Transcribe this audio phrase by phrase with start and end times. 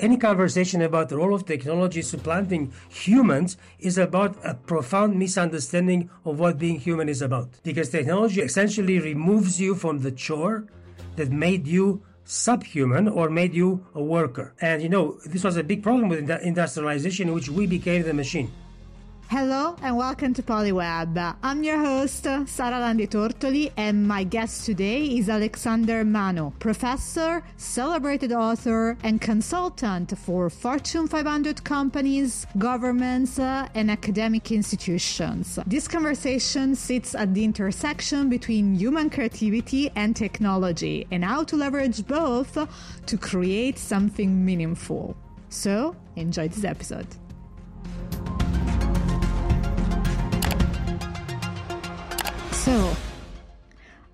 [0.00, 6.40] Any conversation about the role of technology supplanting humans is about a profound misunderstanding of
[6.40, 7.48] what being human is about.
[7.62, 10.66] Because technology essentially removes you from the chore
[11.14, 14.52] that made you subhuman or made you a worker.
[14.60, 18.14] And you know, this was a big problem with industrialization in which we became the
[18.14, 18.50] machine.
[19.30, 21.36] Hello and welcome to Polyweb.
[21.42, 28.32] I'm your host, Sara Landi Tortoli, and my guest today is Alexander Manu, professor, celebrated
[28.32, 35.58] author, and consultant for Fortune 500 companies, governments, uh, and academic institutions.
[35.66, 42.06] This conversation sits at the intersection between human creativity and technology and how to leverage
[42.06, 42.58] both
[43.06, 45.16] to create something meaningful.
[45.48, 47.06] So, enjoy this episode.
[52.64, 52.96] So,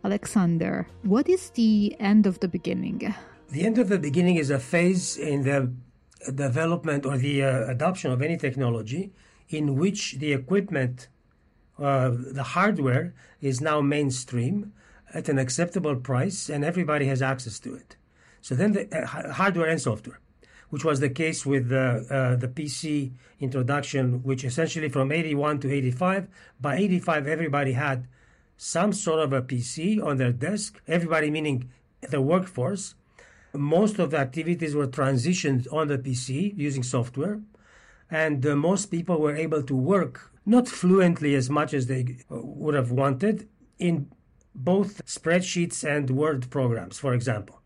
[0.02, 3.14] Alexander, what is the end of the beginning?
[3.50, 5.72] The end of the beginning is a phase in the
[6.34, 9.12] development or the uh, adoption of any technology
[9.50, 11.06] in which the equipment,
[11.78, 14.72] uh, the hardware, is now mainstream
[15.14, 17.94] at an acceptable price and everybody has access to it.
[18.40, 20.18] So then the uh, hardware and software,
[20.70, 25.72] which was the case with the, uh, the PC introduction, which essentially from 81 to
[25.72, 26.26] 85,
[26.60, 28.08] by 85 everybody had
[28.62, 31.70] some sort of a PC on their desk, everybody meaning
[32.10, 32.94] the workforce.
[33.54, 37.40] Most of the activities were transitioned on the PC using software,
[38.10, 42.36] and uh, most people were able to work not fluently as much as they uh,
[42.42, 44.10] would have wanted in
[44.54, 47.62] both spreadsheets and Word programs, for example.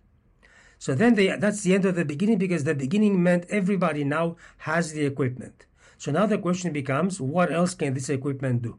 [0.79, 4.37] So then they, that's the end of the beginning because the beginning meant everybody now
[4.59, 5.67] has the equipment.
[5.99, 8.79] So now the question becomes what else can this equipment do?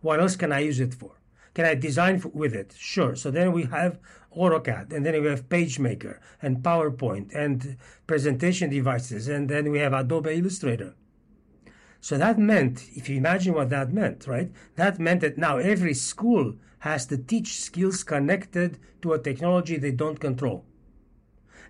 [0.00, 1.12] What else can I use it for?
[1.54, 2.74] Can I design with it?
[2.76, 3.16] Sure.
[3.16, 3.98] So then we have
[4.36, 9.94] AutoCAD, and then we have PageMaker and PowerPoint and presentation devices, and then we have
[9.94, 10.94] Adobe Illustrator.
[12.00, 14.52] So that meant, if you imagine what that meant, right?
[14.76, 19.92] That meant that now every school has to teach skills connected to a technology they
[19.92, 20.64] don't control.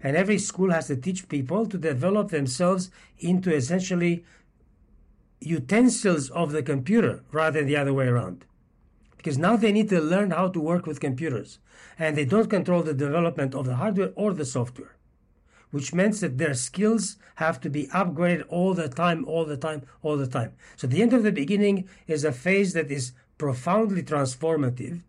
[0.02, 4.24] And every school has to teach people to develop themselves into essentially
[5.40, 8.44] utensils of the computer rather than the other way around.
[9.16, 11.58] Because now they need to learn how to work with computers
[11.98, 14.96] and they don't control the development of the hardware or the software,
[15.70, 19.82] which means that their skills have to be upgraded all the time, all the time,
[20.02, 20.52] all the time.
[20.76, 25.02] So the end of the beginning is a phase that is profoundly transformative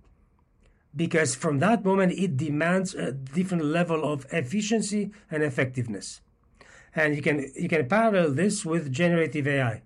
[0.95, 6.21] because from that moment it demands a different level of efficiency and effectiveness.
[6.95, 9.83] And you can you can parallel this with generative AI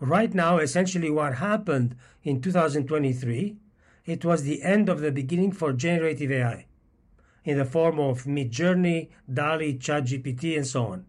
[0.00, 3.56] right now, essentially what happened in 2023,
[4.04, 6.66] it was the end of the beginning for generative AI
[7.44, 11.06] in the form of Midjourney, DALL-E, ChatGPT, and so on.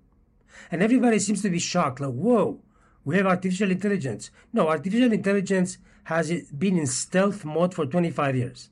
[0.71, 2.61] And everybody seems to be shocked, like, whoa,
[3.03, 4.31] we have artificial intelligence.
[4.53, 8.69] No, artificial intelligence has been in stealth mode for 25 years.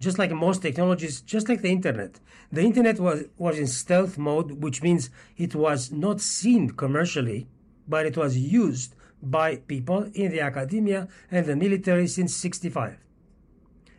[0.00, 2.20] Just like most technologies, just like the internet.
[2.52, 7.48] The internet was, was in stealth mode, which means it was not seen commercially
[7.86, 12.98] but it was used by people in the academia and the military since 65.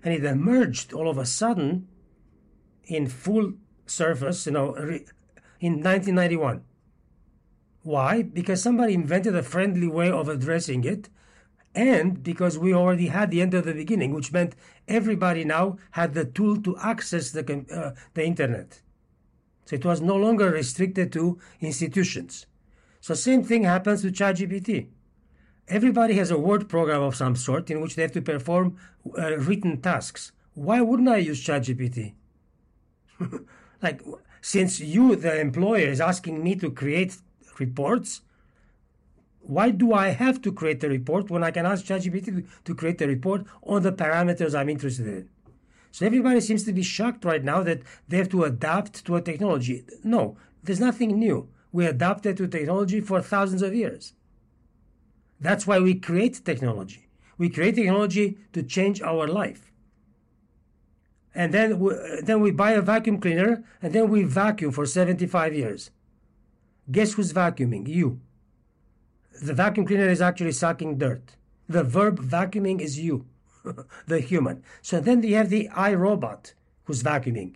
[0.03, 1.87] And it emerged all of a sudden
[2.85, 3.53] in full
[3.85, 4.75] surface, you know,
[5.59, 6.63] in 1991.
[7.81, 8.23] Why?
[8.23, 11.09] Because somebody invented a friendly way of addressing it,
[11.75, 14.55] and because we already had the end of the beginning, which meant
[14.87, 18.81] everybody now had the tool to access the, uh, the internet.
[19.65, 22.45] So it was no longer restricted to institutions.
[23.05, 24.87] So same thing happens with ChatGPT.
[25.67, 28.77] Everybody has a word program of some sort in which they have to perform
[29.15, 30.31] uh, written tasks.
[30.55, 32.13] Why wouldn't I use ChatGPT?
[33.83, 34.01] like,
[34.41, 37.17] since you, the employer, is asking me to create
[37.59, 38.21] reports,
[39.41, 42.73] why do I have to create a report when I can ask ChatGPT to, to
[42.73, 45.29] create a report on the parameters I'm interested in?
[45.91, 49.21] So everybody seems to be shocked right now that they have to adapt to a
[49.21, 49.85] technology.
[50.03, 54.13] No, there's nothing new we adapted to technology for thousands of years.
[55.41, 57.09] That's why we create technology.
[57.37, 59.73] We create technology to change our life.
[61.33, 61.93] And then we,
[62.23, 65.91] then we buy a vacuum cleaner and then we vacuum for 75 years.
[66.89, 67.89] Guess who's vacuuming?
[67.89, 68.21] You.
[69.43, 71.35] The vacuum cleaner is actually sucking dirt.
[71.67, 73.25] The verb vacuuming is you,
[74.07, 74.63] the human.
[74.81, 76.53] So then you have the iRobot
[76.85, 77.55] who's vacuuming.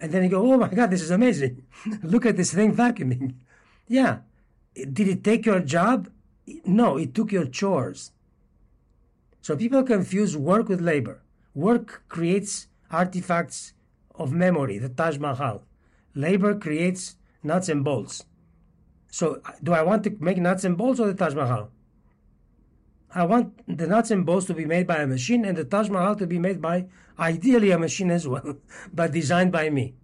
[0.00, 1.62] And then you go, oh my God, this is amazing.
[2.02, 3.34] Look at this thing vacuuming.
[3.86, 4.18] Yeah.
[4.74, 6.10] Did it take your job?
[6.64, 8.12] No, it took your chores.
[9.40, 11.22] So people confuse work with labor.
[11.54, 13.74] Work creates artifacts
[14.14, 15.62] of memory, the Taj Mahal.
[16.14, 18.24] Labor creates nuts and bolts.
[19.10, 21.70] So, uh, do I want to make nuts and bolts or the Taj Mahal?
[23.14, 25.88] I want the nuts and bolts to be made by a machine and the Taj
[25.88, 26.86] Mahal to be made by
[27.18, 28.56] ideally a machine as well,
[28.92, 29.94] but designed by me.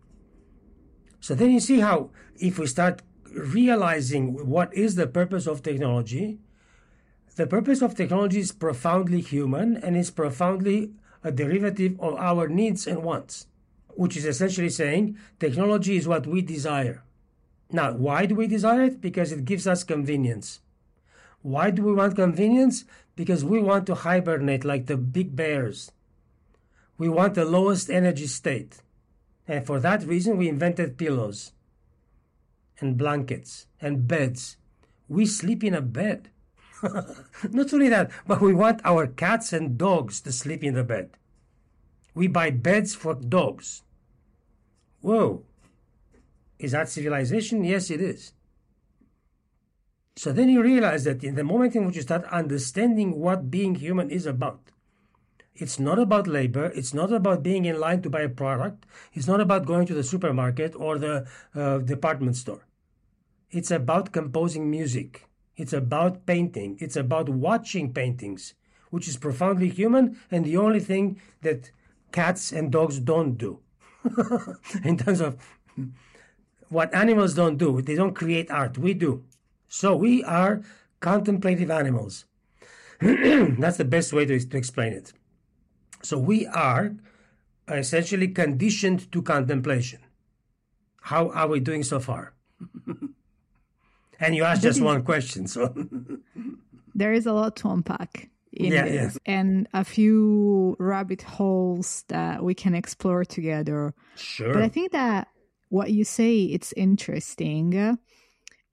[1.19, 6.39] So then you see how if we start realizing what is the purpose of technology,
[7.37, 10.93] the purpose of technology is profoundly human and is profoundly
[11.23, 13.47] a derivative of our needs and wants,
[13.89, 17.03] which is essentially saying technology is what we desire.
[17.73, 19.01] Now, why do we desire it?
[19.01, 20.61] Because it gives us convenience.
[21.43, 22.85] Why do we want convenience?
[23.17, 25.93] Because we want to hibernate like the big bears.
[26.99, 28.83] We want the lowest energy state.
[29.47, 31.53] And for that reason, we invented pillows
[32.81, 34.57] and blankets and beds.
[35.09, 36.31] We sleep in a bed.
[37.51, 41.11] Not only that, but we want our cats and dogs to sleep in the bed.
[42.15, 43.83] We buy beds for dogs.
[45.01, 45.45] Whoa.
[46.59, 47.65] Is that civilization?
[47.65, 48.33] Yes, it is.
[50.17, 53.77] So then you realize that in the moment in which you start understanding what being
[53.77, 54.71] human is about,
[55.55, 56.67] it's not about labor.
[56.75, 58.87] It's not about being in line to buy a product.
[59.13, 62.67] It's not about going to the supermarket or the uh, department store.
[63.51, 65.27] It's about composing music.
[65.57, 66.79] It's about painting.
[66.81, 68.55] It's about watching paintings,
[68.91, 71.71] which is profoundly human and the only thing that
[72.13, 73.61] cats and dogs don't do.
[74.85, 75.37] in terms of
[76.69, 78.79] what animals don't do, they don't create art.
[78.79, 79.25] We do.
[79.69, 80.63] So we are
[81.01, 82.25] contemplative animals.
[83.01, 85.13] That's the best way to, to explain it.
[86.03, 86.95] So we are
[87.69, 90.01] essentially conditioned to contemplation.
[91.03, 92.35] How are we doing so far?
[94.21, 95.75] and you asked just one question, so
[96.95, 99.33] there is a lot to unpack in yeah, this, yeah.
[99.33, 103.95] and a few rabbit holes that we can explore together.
[104.17, 104.53] Sure.
[104.53, 105.29] But I think that
[105.69, 107.75] what you say it's interesting,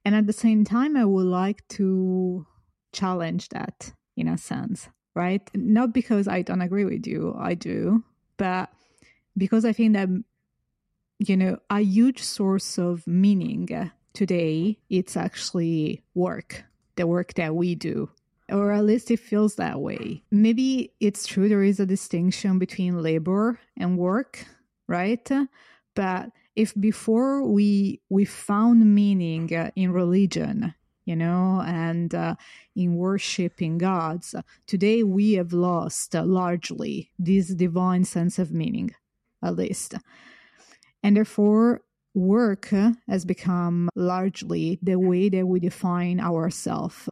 [0.06, 2.46] and at the same time, I would like to
[2.92, 5.50] challenge that in a sense right?
[5.56, 8.04] Not because I don't agree with you, I do,
[8.38, 8.70] but
[9.36, 10.10] because I think that,
[11.18, 16.64] you know, a huge source of meaning today, it's actually work,
[16.96, 18.10] the work that we do.
[18.50, 20.24] Or at least it feels that way.
[20.32, 24.48] Maybe it's true there is a distinction between labor and work,
[24.88, 25.30] right?
[25.94, 30.74] But if before we we found meaning in religion
[31.06, 32.36] you know, and uh,
[32.76, 34.36] in worshiping gods.
[34.66, 38.94] Today we have lost uh, largely this divine sense of meaning,
[39.42, 39.94] at least.
[41.02, 41.82] And therefore,
[42.18, 42.74] work
[43.08, 47.08] has become largely the way that we define ourselves,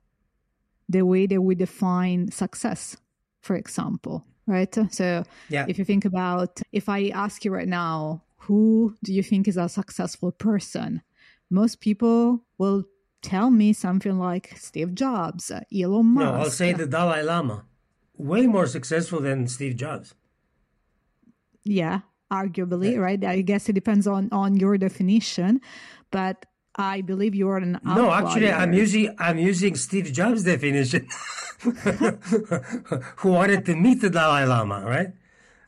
[0.90, 2.98] the way that we define success,
[3.42, 4.76] for example, right?
[4.92, 5.66] So yeah.
[5.68, 9.58] if you think about, if I ask you right now, who do you think is
[9.58, 11.02] a successful person?
[11.50, 12.86] Most people will
[13.22, 16.26] tell me something like Steve Jobs, Elon Musk.
[16.26, 17.66] No, I'll say the Dalai Lama.
[18.18, 20.16] Way more successful than Steve Jobs.
[21.64, 22.02] Yeah,
[22.40, 23.06] arguably, yeah.
[23.08, 23.22] right?
[23.24, 25.62] I guess it depends on on your definition,
[26.12, 26.46] but
[26.76, 27.96] I believe you are an outlier.
[27.96, 31.08] No, actually, I'm using I'm using Steve Jobs' definition,
[33.20, 35.12] who wanted to meet the Dalai Lama, right?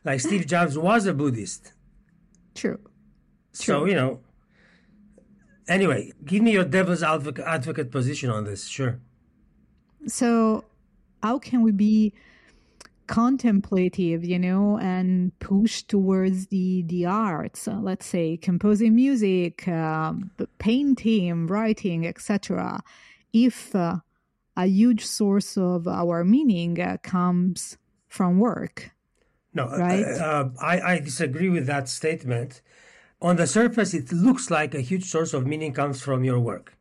[0.03, 1.73] Like Steve Jobs was a Buddhist.
[2.55, 2.79] True.
[3.53, 4.21] So you know,
[5.67, 8.67] Anyway, give me your devil's advocate, advocate position on this.
[8.67, 8.99] Sure.
[10.07, 10.63] So,
[11.21, 12.13] how can we be
[13.07, 17.67] contemplative, you know, and push towards the the arts?
[17.67, 20.13] Uh, let's say composing music, uh,
[20.59, 22.81] painting, writing, etc.
[23.33, 23.97] If uh,
[24.55, 28.91] a huge source of our meaning uh, comes from work.
[29.53, 30.05] No, uh, right?
[30.05, 32.61] Uh, I, I disagree with that statement
[33.21, 36.77] on the surface, it looks like a huge source of meaning comes from your work.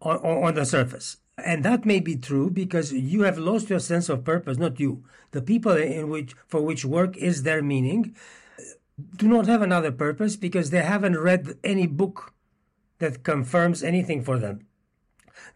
[0.00, 1.18] On, on the surface.
[1.44, 5.04] And that may be true because you have lost your sense of purpose, not you.
[5.32, 8.14] The people in which, for which work is their meaning
[9.16, 12.34] do not have another purpose because they haven't read any book
[12.98, 14.66] that confirms anything for them.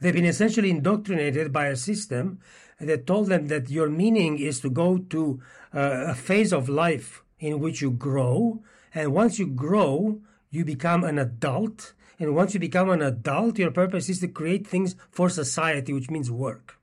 [0.01, 2.41] They've been essentially indoctrinated by a system
[2.81, 5.41] that told them that your meaning is to go to
[5.75, 8.63] uh, a phase of life in which you grow
[8.97, 11.93] and once you grow, you become an adult.
[12.19, 16.11] And once you become an adult, your purpose is to create things for society, which
[16.11, 16.79] means work.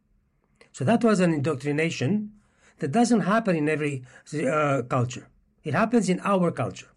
[0.71, 2.31] So that was an indoctrination
[2.79, 5.27] that doesn't happen in every uh, culture.
[5.63, 6.89] It happens in our culture.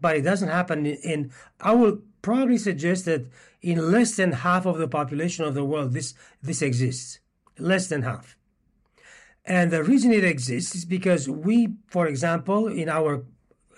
[0.00, 3.26] But it doesn't happen in, in, I will probably suggest that
[3.60, 7.20] in less than half of the population of the world, this, this exists.
[7.58, 8.36] Less than half.
[9.44, 13.24] And the reason it exists is because we, for example, in our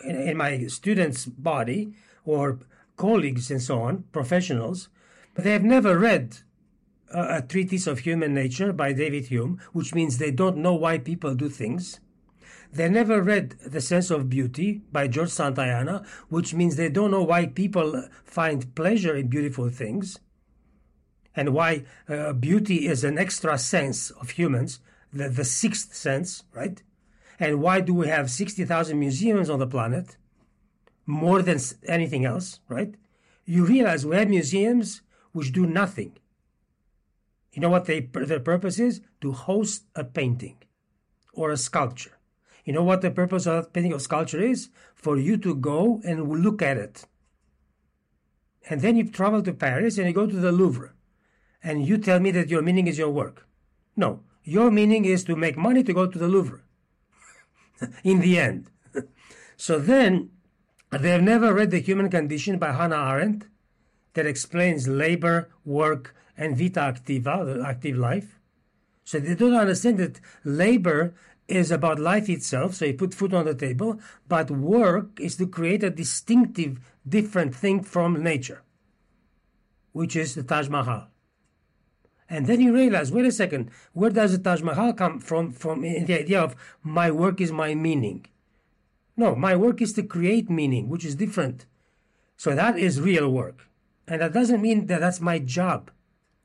[0.04, 1.94] in, in my student's body
[2.24, 2.58] or
[2.96, 4.88] colleagues and so on, professionals,
[5.34, 6.38] but they have never read
[7.12, 10.98] a, a treatise of human nature by David Hume, which means they don't know why
[10.98, 12.00] people do things.
[12.72, 17.22] They never read The Sense of Beauty by George Santayana, which means they don't know
[17.22, 20.18] why people find pleasure in beautiful things
[21.36, 24.80] and why uh, beauty is an extra sense of humans,
[25.12, 26.82] the, the sixth sense, right?
[27.40, 30.16] And why do we have 60,000 museums on the planet?
[31.06, 32.94] More than anything else, right?
[33.44, 36.16] You realize we have museums which do nothing.
[37.52, 39.00] You know what they, their purpose is?
[39.20, 40.56] To host a painting
[41.32, 42.18] or a sculpture.
[42.64, 44.70] You know what the purpose of painting or sculpture is?
[44.94, 47.04] For you to go and look at it.
[48.68, 50.94] And then you travel to Paris and you go to the Louvre.
[51.62, 53.46] And you tell me that your meaning is your work.
[53.96, 56.62] No, your meaning is to make money to go to the Louvre.
[58.04, 58.70] in the end.
[59.56, 60.30] so then,
[60.98, 63.46] they've never read The Human Condition by Hannah Arendt
[64.14, 68.38] that explains labor, work, and vita activa, the active life.
[69.04, 71.14] So they don't understand that labor
[71.46, 75.46] is about life itself, so you put food on the table, but work is to
[75.46, 78.62] create a distinctive, different thing from nature,
[79.92, 81.08] which is the Taj Mahal.
[82.30, 85.52] And then you realize, wait a second, where does the Taj Mahal come from?
[85.52, 88.26] From the idea of my work is my meaning.
[89.16, 91.66] No, my work is to create meaning, which is different.
[92.36, 93.68] So that is real work.
[94.08, 95.90] And that doesn't mean that that's my job,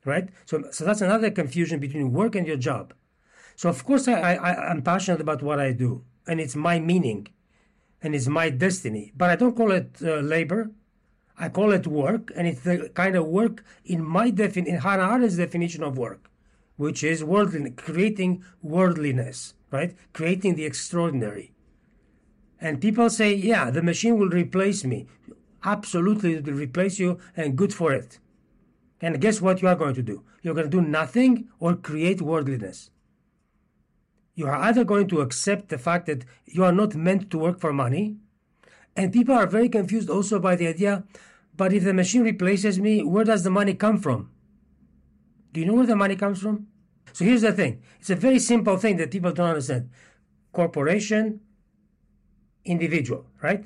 [0.05, 0.29] right?
[0.45, 2.93] So, so that's another confusion between work and your job.
[3.55, 7.27] So of course I, I, I'm passionate about what I do, and it's my meaning,
[8.01, 9.11] and it's my destiny.
[9.17, 10.71] But I don't call it uh, labor.
[11.37, 15.03] I call it work, and it's the kind of work in my defin in Hannah
[15.03, 16.29] Arendt's definition of work,
[16.77, 19.93] which is worldly, creating worldliness, right?
[20.13, 21.51] Creating the extraordinary.
[22.61, 25.07] And people say, yeah, the machine will replace me.
[25.63, 28.19] Absolutely, it will replace you, and good for it.
[29.01, 30.23] And guess what you are going to do?
[30.41, 32.89] You're going to do nothing or create worldliness
[34.39, 37.59] you are either going to accept the fact that you are not meant to work
[37.59, 38.15] for money,
[38.95, 41.03] and people are very confused also by the idea,
[41.57, 44.31] but if the machine replaces me, where does the money come from?
[45.51, 46.67] Do you know where the money comes from?
[47.11, 49.89] So here's the thing it's a very simple thing that people don't understand
[50.53, 51.41] corporation,
[52.65, 53.65] individual, right?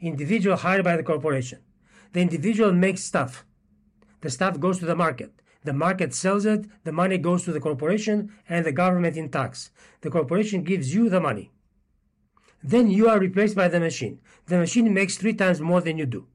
[0.00, 1.60] Individual hired by the corporation.
[2.12, 3.44] The individual makes stuff.
[4.20, 5.32] The stuff goes to the market.
[5.64, 9.70] The market sells it, the money goes to the corporation and the government in tax.
[10.02, 11.50] The corporation gives you the money.
[12.62, 14.20] Then you are replaced by the machine.
[14.46, 16.28] The machine makes three times more than you do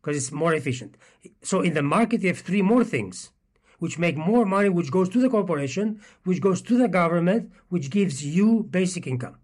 [0.00, 0.96] because it's more efficient.
[1.42, 3.30] So in the market, you have three more things
[3.78, 7.90] which make more money, which goes to the corporation, which goes to the government, which
[7.90, 9.36] gives you basic income.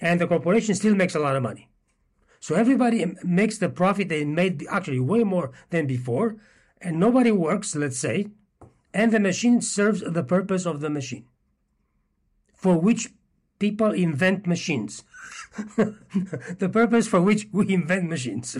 [0.00, 1.68] And the corporation still makes a lot of money.
[2.40, 6.36] So everybody makes the profit they made actually way more than before
[6.80, 8.28] and nobody works, let's say,
[8.94, 11.26] and the machine serves the purpose of the machine,
[12.54, 13.08] for which
[13.58, 15.04] people invent machines.
[15.76, 18.56] the purpose for which we invent machines.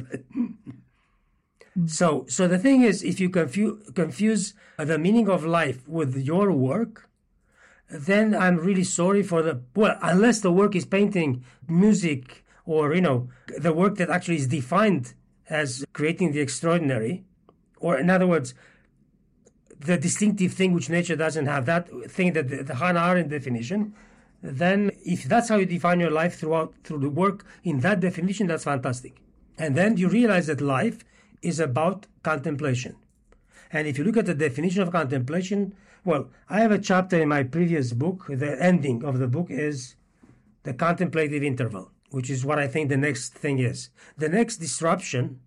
[1.86, 6.52] so, so the thing is, if you confuse, confuse the meaning of life with your
[6.52, 7.07] work,
[7.90, 13.00] then I'm really sorry for the well, unless the work is painting, music, or you
[13.00, 13.28] know,
[13.58, 15.14] the work that actually is defined
[15.48, 17.24] as creating the extraordinary
[17.80, 18.54] or in other words,
[19.80, 23.94] the distinctive thing which nature doesn't have, that thing that the, the Hannah Arendt definition,
[24.42, 28.46] then if that's how you define your life throughout through the work in that definition,
[28.46, 29.20] that's fantastic.
[29.56, 31.04] And then you realize that life
[31.42, 32.96] is about contemplation.
[33.72, 35.74] And if you look at the definition of contemplation,
[36.08, 38.24] well, I have a chapter in my previous book.
[38.30, 39.94] The ending of the book is
[40.62, 43.90] the contemplative interval, which is what I think the next thing is.
[44.16, 45.40] The next disruption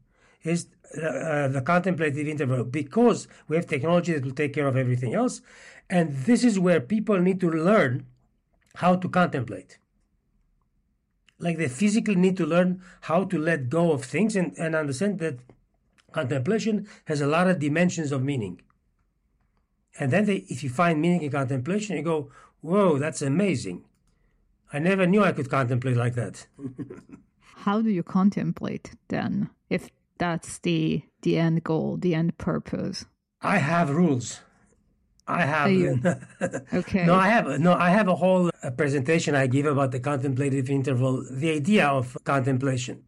[0.44, 5.15] is uh, the contemplative interval because we have technology that will take care of everything
[5.15, 5.41] else.
[5.89, 8.06] And this is where people need to learn
[8.75, 9.80] how to contemplate.
[11.39, 15.18] Like they physically need to learn how to let go of things and, and understand
[15.20, 15.39] that
[16.12, 18.62] contemplation has a lot of dimensions of meaning.
[20.00, 22.31] And then they, if you find meaning in contemplation, you go,
[22.62, 23.83] whoa, that's amazing.
[24.74, 26.48] I never knew I could contemplate like that.
[27.55, 29.50] how do you contemplate then?
[29.69, 33.05] If that's the the end goal, the end purpose.
[33.41, 34.39] I have rules.
[35.27, 35.69] I have
[36.74, 37.05] okay.
[37.05, 37.74] No, I have no.
[37.74, 42.17] I have a whole uh, presentation I give about the contemplative interval, the idea of
[42.24, 43.03] contemplation.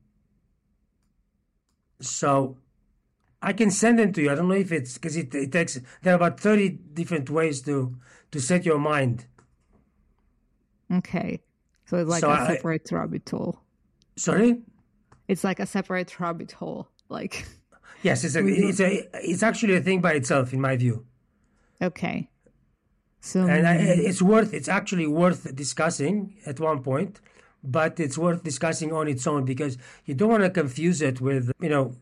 [2.00, 2.58] So,
[3.44, 4.32] I can send them to you.
[4.32, 5.80] I don't know if it's because it, it takes.
[6.02, 7.96] There are about thirty different ways to
[8.32, 9.26] to set your mind.
[10.92, 11.42] Okay,
[11.86, 13.60] so it's like so a separate I, rabbit hole.
[14.16, 14.62] Sorry.
[15.28, 16.88] it's like a separate rabbit hole.
[17.10, 17.46] Like
[18.02, 21.06] yes, it's a, it's a it's actually a thing by itself in my view.
[21.82, 22.30] Okay.
[23.20, 27.20] So and I, it's worth it's actually worth discussing at one point,
[27.62, 31.52] but it's worth discussing on its own because you don't want to confuse it with
[31.60, 31.96] you know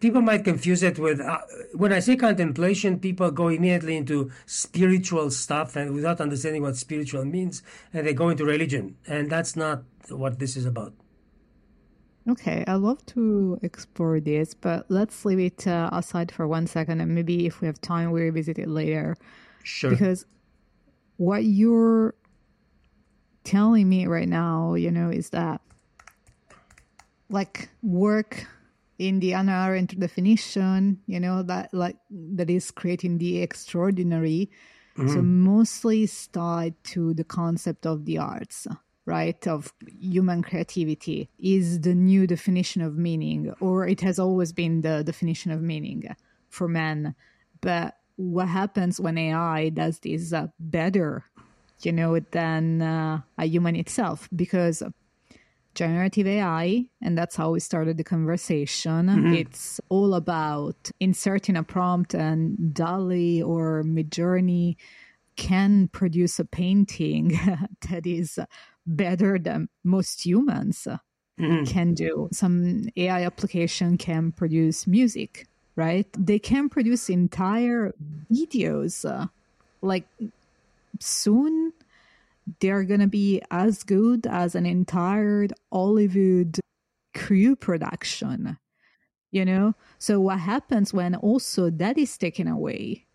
[0.00, 1.38] people might confuse it with uh,
[1.74, 7.24] when I say contemplation, people go immediately into spiritual stuff and without understanding what spiritual
[7.24, 10.92] means, and they go into religion, and that's not what this is about.
[12.28, 17.00] Okay, I love to explore this, but let's leave it uh, aside for one second,
[17.00, 19.16] and maybe if we have time, we revisit it later.
[19.62, 19.90] Sure.
[19.90, 20.26] Because
[21.16, 22.14] what you're
[23.44, 25.60] telling me right now, you know, is that
[27.30, 28.46] like work
[29.00, 34.50] in the Hannah Arendt definition, you know, that like that is creating the extraordinary.
[34.98, 35.08] Mm-hmm.
[35.08, 38.66] So mostly is tied to the concept of the arts,
[39.06, 39.40] right?
[39.48, 45.02] Of human creativity is the new definition of meaning, or it has always been the
[45.02, 46.04] definition of meaning
[46.50, 47.14] for men.
[47.62, 51.24] But what happens when AI does this uh, better,
[51.80, 54.28] you know, than uh, a human itself?
[54.36, 54.82] Because
[55.74, 59.06] generative AI, and that's how we started the conversation.
[59.06, 59.34] Mm-hmm.
[59.34, 64.76] It's all about inserting a prompt, and DALL-E or Midjourney
[65.36, 67.38] can produce a painting
[67.90, 68.38] that is
[68.86, 70.86] better than most humans
[71.38, 71.64] mm-hmm.
[71.64, 72.28] can do.
[72.32, 75.46] Some AI application can produce music,
[75.76, 76.06] right?
[76.18, 77.94] They can produce entire
[78.30, 79.08] videos.
[79.08, 79.26] Uh,
[79.82, 80.04] like
[80.98, 81.72] soon
[82.60, 86.58] they're going to be as good as an entire Hollywood
[87.14, 88.58] crew production,
[89.30, 89.74] you know?
[89.98, 93.06] So, what happens when also that is taken away?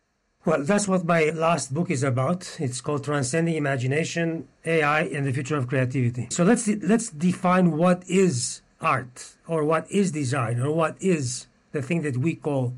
[0.46, 2.58] Well, that's what my last book is about.
[2.60, 6.28] It's called Transcending Imagination, AI, and the Future of Creativity.
[6.30, 11.82] So let's let's define what is art, or what is design, or what is the
[11.82, 12.76] thing that we call.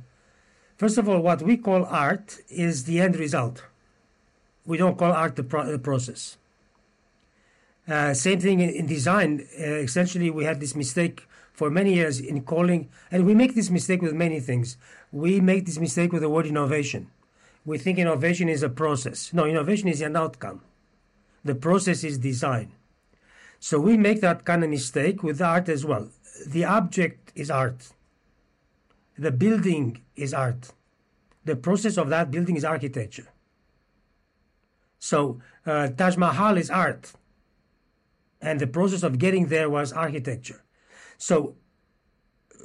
[0.78, 3.66] First of all, what we call art is the end result.
[4.66, 6.37] We don't call art the, pro- the process.
[7.88, 9.48] Uh, same thing in, in design.
[9.60, 13.70] Uh, essentially, we had this mistake for many years in calling, and we make this
[13.70, 14.78] mistake with many things.
[15.12, 17.10] We make this mistake with the word innovation.
[17.66, 19.34] We think innovation is a process.
[19.34, 20.62] No, innovation is an outcome.
[21.44, 22.74] The process is design.
[23.60, 26.10] So we make that kind of mistake with art as well.
[26.46, 27.90] The object is art.
[29.18, 30.72] The building is art.
[31.46, 33.30] The process of that building is architecture.
[35.00, 37.14] So uh, Taj Mahal is art
[38.42, 40.64] and the process of getting there was architecture.
[41.18, 41.56] So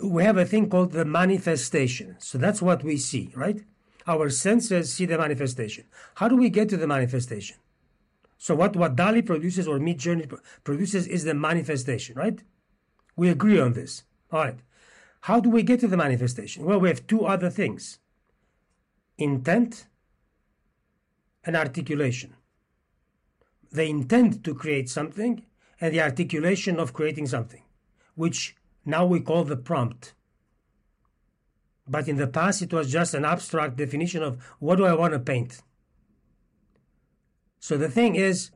[0.02, 2.16] we have a thing called the manifestation.
[2.18, 3.62] So that's what we see, right?
[4.06, 5.84] Our senses see the manifestation.
[6.16, 7.56] How do we get to the manifestation?
[8.38, 10.32] So what, what DALL-E produces or Midjourney
[10.64, 12.42] produces is the manifestation, right?
[13.14, 14.02] We agree on this.
[14.32, 14.58] All right.
[15.20, 16.64] How do we get to the manifestation?
[16.64, 18.00] Well, we have two other things
[19.18, 19.86] intent
[21.44, 22.34] and articulation.
[23.70, 25.44] They intend to create something
[25.82, 27.62] and the articulation of creating something,
[28.14, 28.54] which
[28.86, 30.14] now we call the prompt.
[31.88, 35.12] But in the past, it was just an abstract definition of what do I want
[35.12, 35.60] to paint.
[37.58, 38.52] So the thing is,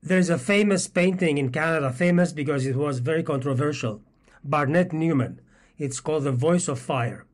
[0.00, 4.00] there's a famous painting in Canada, famous because it was very controversial.
[4.44, 5.40] Barnett Newman.
[5.76, 7.26] It's called The Voice of Fire.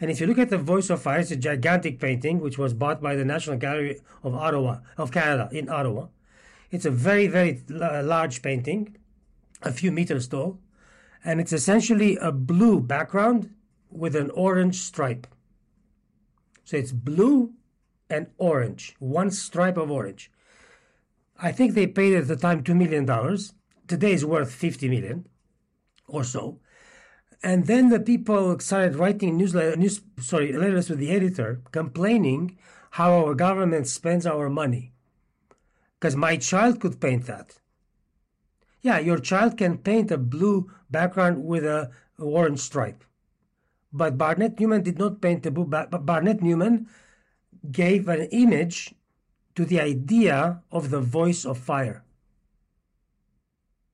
[0.00, 2.74] And if you look at The Voice of Fire, it's a gigantic painting which was
[2.74, 6.06] bought by the National Gallery of Ottawa, of Canada, in Ottawa.
[6.70, 8.96] It's a very, very large painting,
[9.62, 10.58] a few meters tall,
[11.24, 13.50] and it's essentially a blue background
[13.90, 15.26] with an orange stripe.
[16.64, 17.52] So it's blue
[18.10, 20.30] and orange, one stripe of orange.
[21.38, 23.06] I think they paid at the time $2 million.
[23.86, 25.28] Today is worth 50 million
[26.08, 26.60] or so.
[27.42, 32.58] And then the people started writing newsletter, uh, news, sorry, letters to the editor complaining
[32.92, 34.92] how our government spends our money
[35.98, 37.58] because my child could paint that.
[38.82, 43.02] Yeah, your child can paint a blue background with a orange stripe.
[43.92, 45.64] But Barnett Newman did not paint the blue.
[45.64, 46.88] Ba- Barnett Newman
[47.70, 48.94] gave an image
[49.54, 52.04] to the idea of the voice of fire.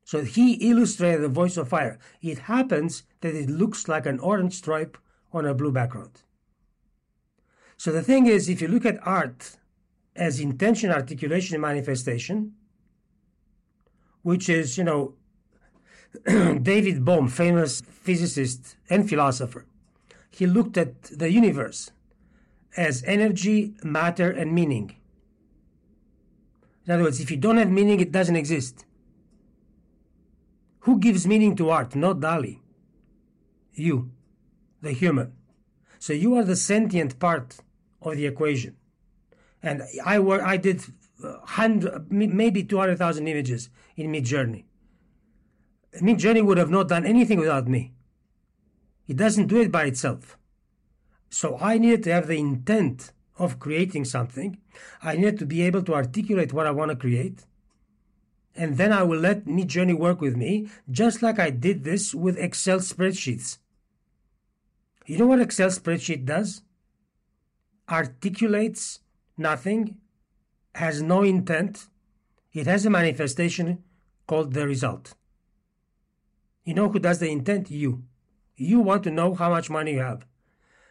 [0.04, 1.98] So he illustrated the voice of fire.
[2.20, 4.98] It happens that it looks like an orange stripe
[5.32, 6.22] on a blue background.
[7.78, 9.56] So the thing is, if you look at art
[10.14, 12.52] as intention, articulation, and manifestation,
[14.22, 15.14] which is, you know,
[16.62, 19.64] David Bohm, famous physicist and philosopher,
[20.30, 21.90] he looked at the universe
[22.76, 24.96] as energy, matter, and meaning.
[26.86, 28.84] In other words, if you don't have meaning, it doesn't exist.
[30.80, 31.94] Who gives meaning to art?
[31.94, 32.60] Not DALL-E.
[33.74, 34.10] You,
[34.80, 35.32] the human.
[35.98, 37.58] So you are the sentient part
[38.00, 38.76] of the equation.
[39.62, 40.82] And I work, I did
[41.44, 44.64] hundred, maybe 200,000 images in Midjourney.
[46.00, 47.92] Midjourney would have not done anything without me.
[49.06, 50.38] It doesn't do it by itself.
[51.28, 54.58] So I needed to have the intent of creating something.
[55.02, 57.46] I needed to be able to articulate what I want to create.
[58.54, 62.38] And then I will let Midjourney work with me, just like I did this with
[62.38, 63.58] Excel spreadsheets.
[65.06, 66.62] You know what Excel spreadsheet does?
[67.88, 69.00] Articulates
[69.36, 69.98] nothing,
[70.74, 71.86] has no intent,
[72.52, 73.82] it has a manifestation
[74.26, 75.14] called the result.
[76.64, 77.70] You know who does the intent?
[77.70, 78.04] You.
[78.56, 80.26] You want to know how much money you have.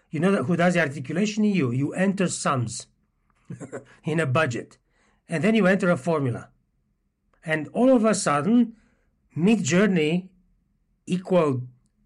[0.10, 1.44] You know who does the articulation?
[1.44, 1.72] You.
[1.72, 2.88] You enter sums
[4.04, 4.78] in a budget.
[5.30, 6.50] And then you enter a formula.
[7.46, 8.74] And all of a sudden,
[9.36, 10.28] Midjourney
[11.06, 11.62] equal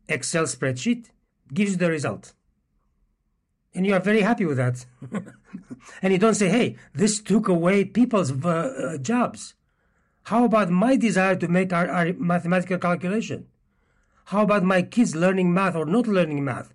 [0.08, 1.10] Excel spreadsheet
[1.54, 2.34] gives the result.
[3.76, 4.86] And you are very happy with that.
[6.02, 9.54] and you don't say, hey, this took away people's uh, uh, jobs.
[10.24, 13.48] How about my desire to make our, our mathematical calculation?
[14.26, 16.74] How about my kids learning math or not learning math?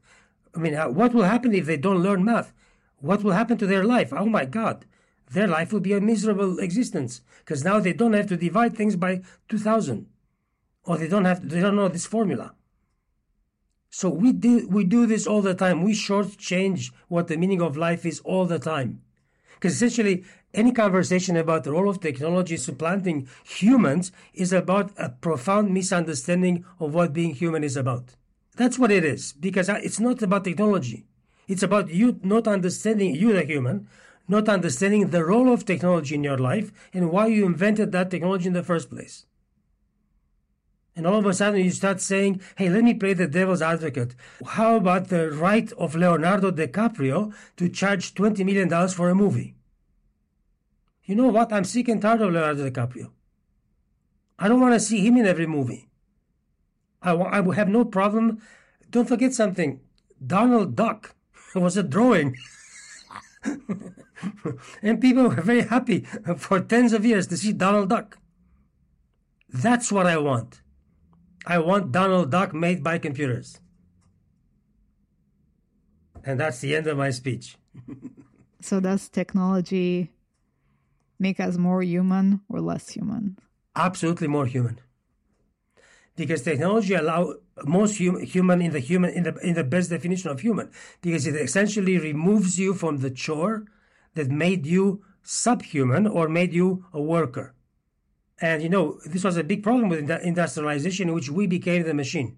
[0.55, 2.53] I mean, uh, what will happen if they don't learn math?
[3.01, 4.13] What will happen to their life?
[4.13, 4.85] Oh my God,
[5.31, 8.95] their life will be a miserable existence because now they don't have to divide things
[8.95, 10.07] by 2000
[10.85, 12.53] or they don't have they don't know this formula.
[13.91, 15.83] So we do we do this all the time.
[15.83, 19.03] We shortchange what the meaning of life is all the time.
[19.55, 20.25] Because essentially,
[20.55, 26.95] any conversation about the role of technology supplanting humans is about a profound misunderstanding of
[26.95, 28.15] what being human is about.
[28.57, 31.07] That's what it is, because it's not about technology.
[31.47, 33.89] It's about you not understanding, you the human,
[34.29, 38.47] not understanding the role of technology in your life and why you invented that technology
[38.47, 39.27] in the first place.
[40.97, 44.15] And all of a sudden you start saying, hey, let me play the devil's advocate.
[44.45, 49.55] How about the right of Leonardo DiCaprio to charge $20 million for a movie?
[51.05, 51.53] You know what?
[51.53, 53.11] I'm sick and tired of Leonardo DiCaprio.
[54.39, 55.89] I don't want to see him in every movie.
[57.03, 58.43] I, I will have no problem.
[58.91, 59.81] Don't forget something.
[60.25, 61.15] Donald Duck
[61.55, 62.37] was a drawing.
[64.83, 66.01] and people were very happy
[66.37, 68.19] for tens of years to see Donald Duck.
[69.49, 70.61] That's what I want.
[71.47, 73.61] I want Donald Duck made by computers.
[76.25, 77.57] And that's the end of my speech.
[78.61, 80.11] so, does technology
[81.19, 83.39] make us more human or less human?
[83.75, 84.81] Absolutely more human.
[86.17, 90.31] Because technology allow most hum, human in the human in the in the best definition
[90.31, 93.65] of human, because it essentially removes you from the chore
[94.15, 97.55] that made you subhuman or made you a worker.
[98.41, 101.95] And you know, this was a big problem with industrialization, in which we became the
[101.95, 102.37] machine.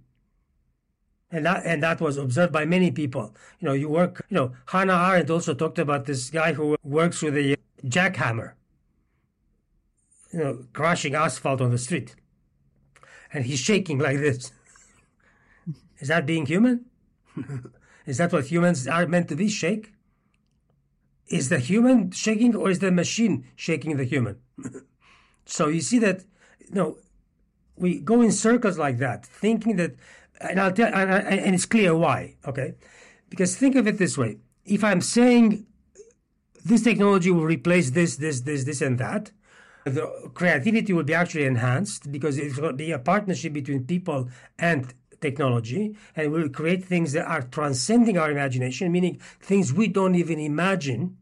[1.31, 3.35] And that, and that was observed by many people.
[3.61, 7.23] You know, you work, you know, Hannah Arendt also talked about this guy who works
[7.23, 8.53] with a jackhammer,
[10.33, 12.17] you know, crushing asphalt on the street.
[13.33, 14.53] And he's shaking like this.
[16.01, 16.85] Is that being human?
[18.07, 19.49] is that what humans are meant to be?
[19.49, 19.93] Shake?
[21.29, 24.37] Is the human shaking or is the machine shaking the human?
[25.45, 26.25] So you see that,
[26.61, 26.97] you know,
[27.77, 29.95] we go in circles like that, thinking that,
[30.41, 32.37] and I'll tell, and, and it's clear why.
[32.47, 32.75] Okay,
[33.29, 35.67] because think of it this way: if I'm saying
[36.65, 39.33] this technology will replace this, this, this, this, and that,
[39.85, 44.29] the creativity will be actually enhanced because it will be a partnership between people
[44.59, 50.15] and technology, and we'll create things that are transcending our imagination, meaning things we don't
[50.15, 51.17] even imagine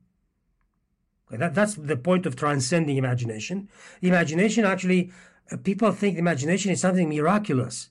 [1.38, 3.69] that, that's the point of transcending imagination.
[4.03, 5.12] Imagination actually,
[5.53, 7.90] uh, people think imagination is something miraculous.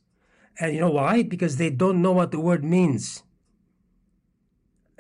[0.60, 1.24] And you know why?
[1.24, 3.24] Because they don't know what the word means.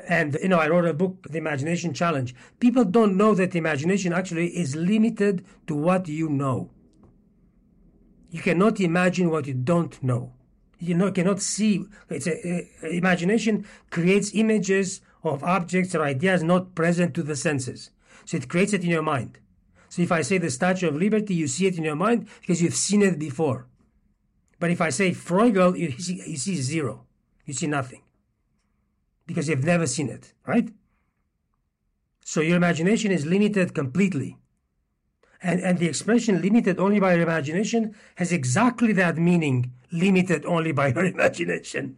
[0.07, 2.33] And, you know, I wrote a book, The Imagination Challenge.
[2.59, 6.71] People don't know that imagination actually is limited to what you know.
[8.31, 10.33] You cannot imagine what you don't know.
[10.79, 11.85] You know, cannot see.
[12.09, 17.89] It's a, imagination creates images of objects or ideas not present to the senses.
[18.29, 19.39] So it creates it in your mind.
[19.89, 22.61] So if I say the Statue of Liberty, you see it in your mind because
[22.61, 23.65] you've seen it before.
[24.59, 27.07] But if I say Bruegel, you see, you see zero.
[27.45, 28.03] You see nothing.
[29.25, 30.69] Because you've never seen it, right?
[32.23, 34.37] So your imagination is limited completely.
[35.41, 40.71] And, and the expression limited only by your imagination has exactly that meaning, limited only
[40.71, 41.97] by your imagination.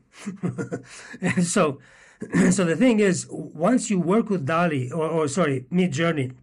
[1.21, 1.81] and so
[2.51, 6.33] so the thing is, once you work with DALL-E, or, or sorry, Midjourney,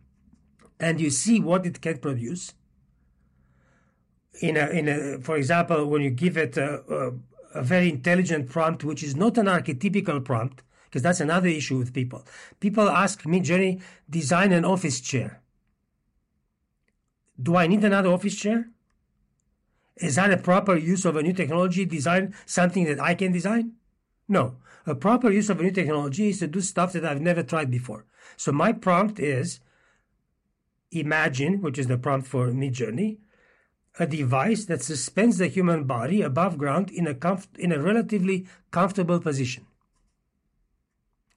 [0.80, 2.54] and you see what it can produce,
[4.40, 7.12] in a, in a, for example, when you give it a, a,
[7.58, 11.92] a very intelligent prompt, which is not an archetypical prompt, because that's another issue with
[11.92, 12.24] people.
[12.60, 15.42] People ask me, Journey, design an office chair.
[17.40, 18.68] Do I need another office chair?
[19.96, 21.84] Is that a proper use of a new technology?
[21.84, 23.72] Design something that I can design?
[24.28, 24.56] No.
[24.88, 27.70] A proper use of a new technology is to do stuff that I've never tried
[27.70, 28.06] before.
[28.38, 29.60] So my prompt is
[30.90, 33.18] imagine, which is the prompt for Midjourney,
[33.98, 38.46] a device that suspends the human body above ground in a, comf- in a relatively
[38.70, 39.66] comfortable position.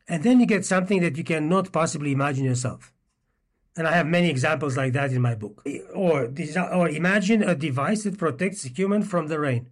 [0.07, 2.93] And then you get something that you cannot possibly imagine yourself.
[3.75, 5.65] And I have many examples like that in my book.
[5.93, 6.31] Or,
[6.73, 9.69] or imagine a device that protects a human from the rain.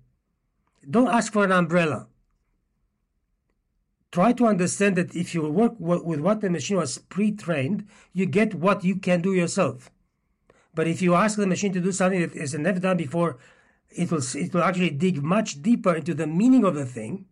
[0.90, 2.09] Don't ask for an umbrella.
[4.12, 8.26] Try to understand that if you work with what the machine was pre trained, you
[8.26, 9.92] get what you can do yourself.
[10.74, 13.38] But if you ask the machine to do something that is never done before,
[13.90, 17.26] it will, it will actually dig much deeper into the meaning of the thing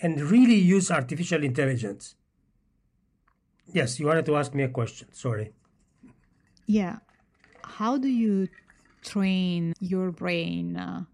[0.00, 2.14] and really use artificial intelligence.
[3.72, 5.12] Yes, you wanted to ask me a question.
[5.12, 5.52] Sorry.
[6.66, 6.98] Yeah.
[7.64, 8.48] How do you
[9.02, 11.04] train your brain uh,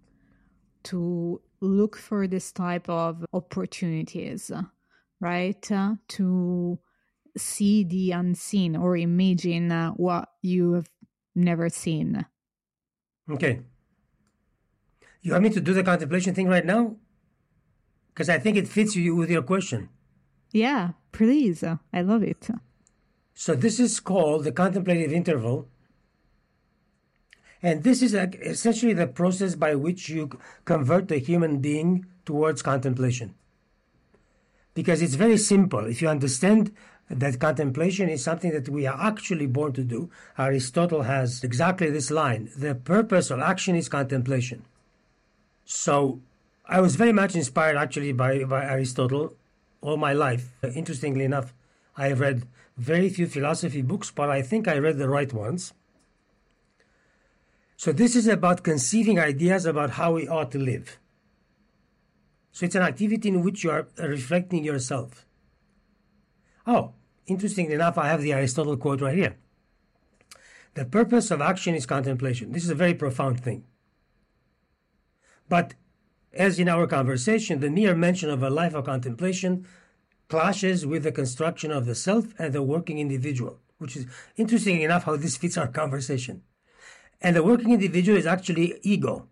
[0.85, 4.51] to look for this type of opportunities,
[5.21, 5.73] right?
[5.73, 6.79] Uh, to
[7.37, 10.91] see the unseen or imagine uh, what you have
[11.35, 12.27] never seen.
[13.31, 13.61] Okay.
[15.23, 16.97] You want me to do the contemplation thing right now?
[18.13, 19.89] Because I think it fits you with your question.
[20.51, 21.65] Yeah, please.
[21.65, 22.51] I love it.
[23.33, 25.69] So this is called the contemplative interval.
[27.63, 30.31] And this is essentially the process by which you
[30.65, 33.35] convert the human being towards contemplation.
[34.75, 35.87] Because it's very simple.
[35.87, 36.75] If you understand
[37.09, 42.11] that contemplation is something that we are actually born to do, Aristotle has exactly this
[42.11, 44.65] line the purpose of action is contemplation.
[45.65, 46.21] So
[46.67, 49.35] I was very much inspired actually by, by Aristotle
[49.81, 50.53] all my life.
[50.63, 51.53] Interestingly enough,
[51.97, 52.47] I have read
[52.77, 55.75] very few philosophy books, but I think I read the right ones.
[57.83, 61.01] So this is about conceiving ideas about how we ought to live.
[62.53, 65.27] So it's an activity in which you are reflecting yourself.
[66.65, 66.93] Oh,
[67.27, 69.35] interestingly enough, I have the Aristotle quote right here.
[70.75, 72.53] The purpose of action is contemplation.
[72.53, 73.65] This is a very profound thing.
[75.49, 75.75] But
[76.33, 79.67] as in our conversation, the mere mention of a life of contemplation
[80.29, 85.03] clashes with the construction of the self and the working individual, which is interesting enough
[85.03, 86.43] how this fits our conversation.
[87.23, 89.29] And the working individual is actually ego.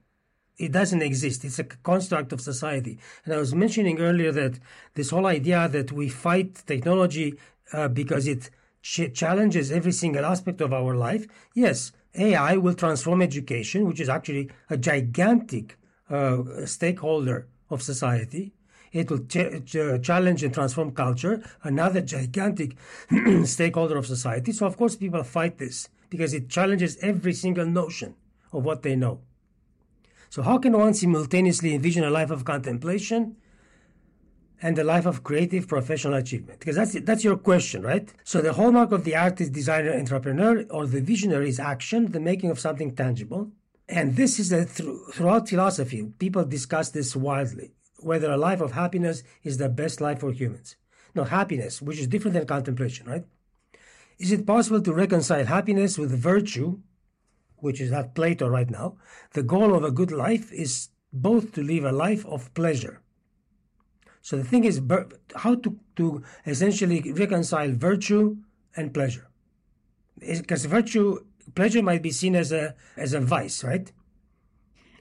[0.57, 1.45] It doesn't exist.
[1.45, 2.99] It's a construct of society.
[3.25, 4.61] And I was mentioning earlier that
[4.95, 7.35] this whole idea that we fight technology
[7.73, 8.51] uh, because it
[8.81, 11.27] ch- challenges every single aspect of our life.
[11.55, 15.77] Yes, AI will transform education, which is actually a gigantic
[16.09, 18.53] uh, stakeholder of society.
[18.93, 22.77] It will ch- ch- challenge and transform culture, another gigantic
[23.45, 24.53] stakeholder of society.
[24.53, 28.15] So, of course, people fight this because it challenges every single notion
[28.53, 29.21] of what they know.
[30.29, 33.37] So, how can one simultaneously envision a life of contemplation
[34.63, 36.59] and a life of creative professional achievement?
[36.61, 38.13] Because that's, that's your question, right?
[38.25, 42.51] So, the hallmark of the artist, designer, entrepreneur, or the visionary is action, the making
[42.51, 43.51] of something tangible.
[43.89, 48.73] And this is a th- throughout philosophy, people discuss this widely whether a life of
[48.73, 50.77] happiness is the best life for humans.
[51.15, 53.25] No, happiness, which is different than contemplation, right?
[54.21, 56.79] Is it possible to reconcile happiness with virtue,
[57.57, 58.99] which is at Plato right now?
[59.33, 63.01] The goal of a good life is both to live a life of pleasure.
[64.21, 64.83] So the thing is
[65.37, 68.37] how to, to essentially reconcile virtue
[68.77, 69.29] and pleasure.
[70.19, 73.91] Because virtue pleasure might be seen as a as a vice, right?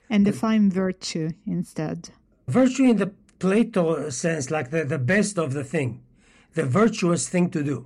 [0.09, 2.09] And define virtue instead.
[2.47, 6.01] Virtue in the Plato sense, like the, the best of the thing,
[6.53, 7.85] the virtuous thing to do.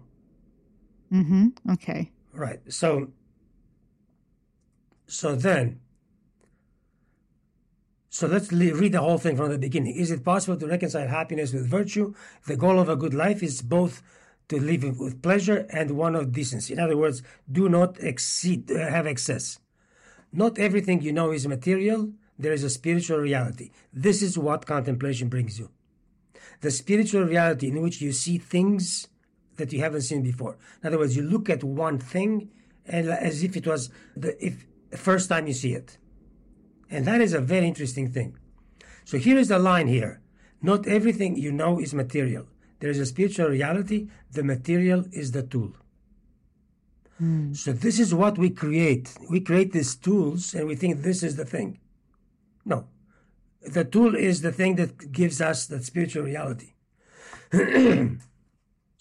[1.13, 1.71] Mm-hmm.
[1.73, 2.11] Okay.
[2.33, 2.59] Right.
[2.69, 3.09] So
[5.05, 5.79] so then
[8.09, 9.95] so let's read the whole thing from the beginning.
[9.95, 12.13] Is it possible to reconcile happiness with virtue?
[12.45, 14.03] The goal of a good life is both
[14.49, 16.73] to live with pleasure and one of decency.
[16.73, 19.59] In other words, do not exceed, have excess.
[20.31, 22.11] Not everything you know is material.
[22.37, 23.71] There is a spiritual reality.
[23.91, 25.69] This is what contemplation brings you.
[26.61, 29.07] The spiritual reality in which you see things
[29.57, 30.57] that you haven't seen before.
[30.81, 32.49] In other words, you look at one thing
[32.85, 35.97] and as if it was the if, first time you see it.
[36.89, 38.37] And that is a very interesting thing.
[39.05, 40.21] So here is the line here.
[40.61, 42.47] Not everything you know is material.
[42.79, 44.09] There is a spiritual reality.
[44.31, 45.73] The material is the tool.
[47.21, 47.55] Mm.
[47.55, 49.13] So this is what we create.
[49.29, 51.79] We create these tools and we think this is the thing.
[52.65, 52.87] No.
[53.61, 56.73] The tool is the thing that gives us that spiritual reality.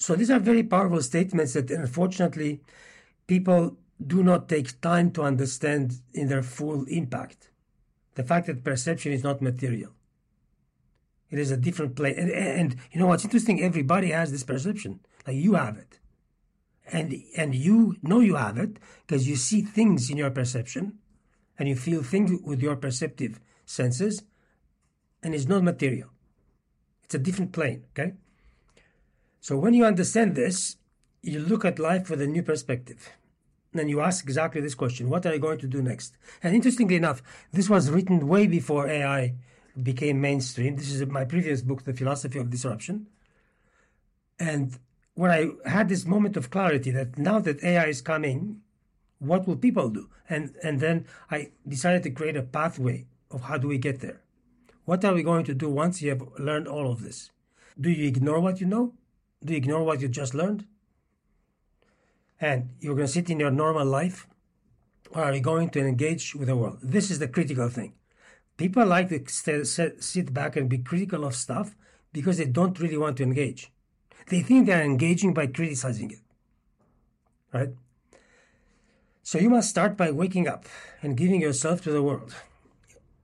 [0.02, 2.60] so these are very powerful statements that unfortunately
[3.28, 7.50] people do not take time to understand in their full impact.
[8.16, 9.92] The fact that perception is not material.
[11.30, 12.16] It is a different place.
[12.18, 13.62] And, and you know what's interesting?
[13.62, 14.98] Everybody has this perception.
[15.24, 16.00] Like you have it.
[16.92, 20.98] And, and you know you have it because you see things in your perception
[21.60, 24.24] and you feel things with your perceptive senses
[25.22, 26.08] and it's not material.
[27.04, 28.14] It's a different plane, okay?
[29.42, 30.76] So when you understand this,
[31.20, 33.10] you look at life with a new perspective.
[33.74, 36.16] And you ask exactly this question What are you going to do next?
[36.44, 39.34] And interestingly enough, this was written way before AI
[39.82, 40.76] became mainstream.
[40.76, 43.08] This is my previous book, The Philosophy of Disruption.
[44.38, 44.78] And
[45.14, 48.60] when I had this moment of clarity that now that AI is coming,
[49.18, 50.08] what will people do?
[50.28, 54.20] And and then I decided to create a pathway of how do we get there.
[54.84, 57.32] What are we going to do once you have learned all of this?
[57.80, 58.92] Do you ignore what you know?
[59.44, 60.66] Do you ignore what you just learned?
[62.40, 64.26] And you're going to sit in your normal life?
[65.10, 66.78] Or are you going to engage with the world?
[66.82, 67.94] This is the critical thing.
[68.56, 71.74] People like to sit back and be critical of stuff
[72.12, 73.72] because they don't really want to engage.
[74.28, 76.20] They think they're engaging by criticizing it.
[77.52, 77.70] Right?
[79.22, 80.66] So you must start by waking up
[81.02, 82.34] and giving yourself to the world.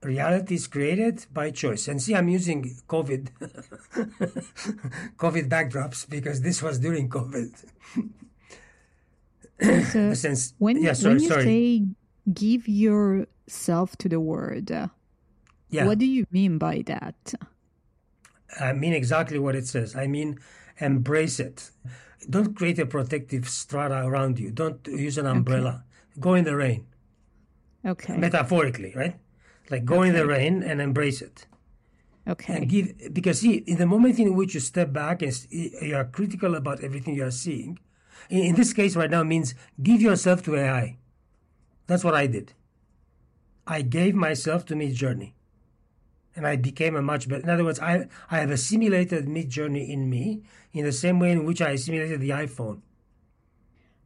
[0.03, 1.89] Reality is created by choice.
[1.89, 3.31] And see, I'm using COVID,
[5.17, 7.51] COVID backdrops because this was during COVID.
[9.93, 11.45] so sense, when, yeah, sorry, when you sorry.
[11.45, 11.85] say
[12.33, 14.71] give yourself to the word,
[15.71, 15.85] yeah.
[15.85, 17.35] what do you mean by that?
[18.61, 19.97] I mean exactly what it says.
[19.97, 20.39] I mean
[20.79, 21.71] embrace it.
[22.29, 24.51] Don't create a protective strata around you.
[24.51, 25.85] Don't use an umbrella.
[26.13, 26.21] Okay.
[26.21, 26.87] Go in the rain.
[27.87, 28.17] Okay.
[28.17, 29.17] Metaphorically, right?
[29.71, 30.09] Like go okay.
[30.09, 31.47] in the rain and embrace it.
[32.27, 32.57] Okay.
[32.57, 36.05] And give because see, in the moment in which you step back and you are
[36.05, 37.79] critical about everything you are seeing,
[38.29, 40.99] in, in this case right now means give yourself to AI.
[41.87, 42.53] That's what I did.
[43.67, 45.33] I gave myself to Midjourney,
[46.37, 47.43] and I became a much better.
[47.43, 51.45] In other words, I, I have assimilated Midjourney in me in the same way in
[51.45, 52.81] which I assimilated the iPhone.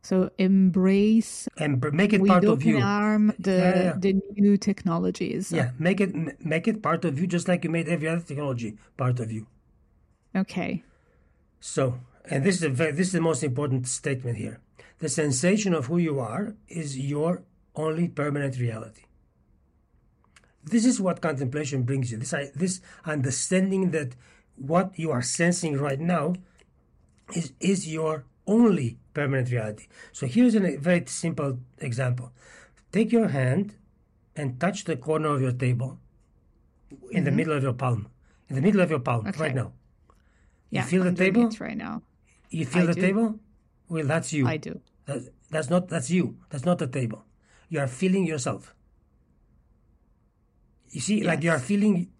[0.02, 2.80] So embrace and make it part of you.
[2.80, 3.94] Arm the yeah, yeah.
[3.96, 5.52] the new technologies.
[5.52, 8.76] Yeah, make it make it part of you, just like you made every other technology
[8.96, 9.46] part of you.
[10.34, 10.82] Okay.
[11.60, 14.60] So, and this is a very, this is the most important statement here.
[14.98, 17.42] The sensation of who you are is your
[17.76, 19.02] only permanent reality.
[20.64, 22.18] This is what contemplation brings you.
[22.18, 24.14] This, this understanding that
[24.56, 26.34] what you are sensing right now
[27.34, 29.86] is, is your only permanent reality.
[30.12, 32.32] So here's a very simple example.
[32.92, 33.74] Take your hand
[34.36, 35.98] and touch the corner of your table
[36.90, 37.24] in mm-hmm.
[37.24, 38.08] the middle of your palm.
[38.48, 39.40] In the middle of your palm, okay.
[39.40, 39.72] right now.
[40.70, 42.02] Yeah, you feel I'm the table right now.
[42.50, 43.00] You feel I the do.
[43.00, 43.40] table?
[43.88, 44.46] Well, that's you.
[44.46, 44.80] I do.
[45.06, 45.88] That, that's not.
[45.88, 46.36] That's you.
[46.50, 47.24] That's not the table.
[47.68, 48.74] You are feeling yourself.
[50.90, 51.26] You see, yes.
[51.26, 52.10] like you are feeling.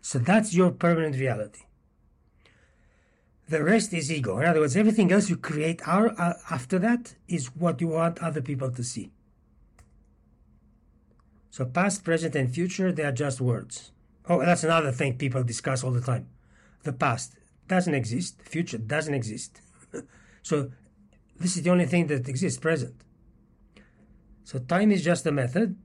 [0.00, 1.60] So that's your permanent reality.
[3.52, 4.38] The rest is ego.
[4.38, 8.18] In other words, everything else you create are, uh, after that is what you want
[8.20, 9.12] other people to see.
[11.50, 13.92] So past, present, and future, they are just words.
[14.26, 16.28] Oh, that's another thing people discuss all the time.
[16.84, 17.36] The past
[17.68, 19.60] doesn't exist, future doesn't exist.
[20.42, 20.70] so
[21.38, 22.94] this is the only thing that exists, present.
[24.44, 25.76] So time is just a method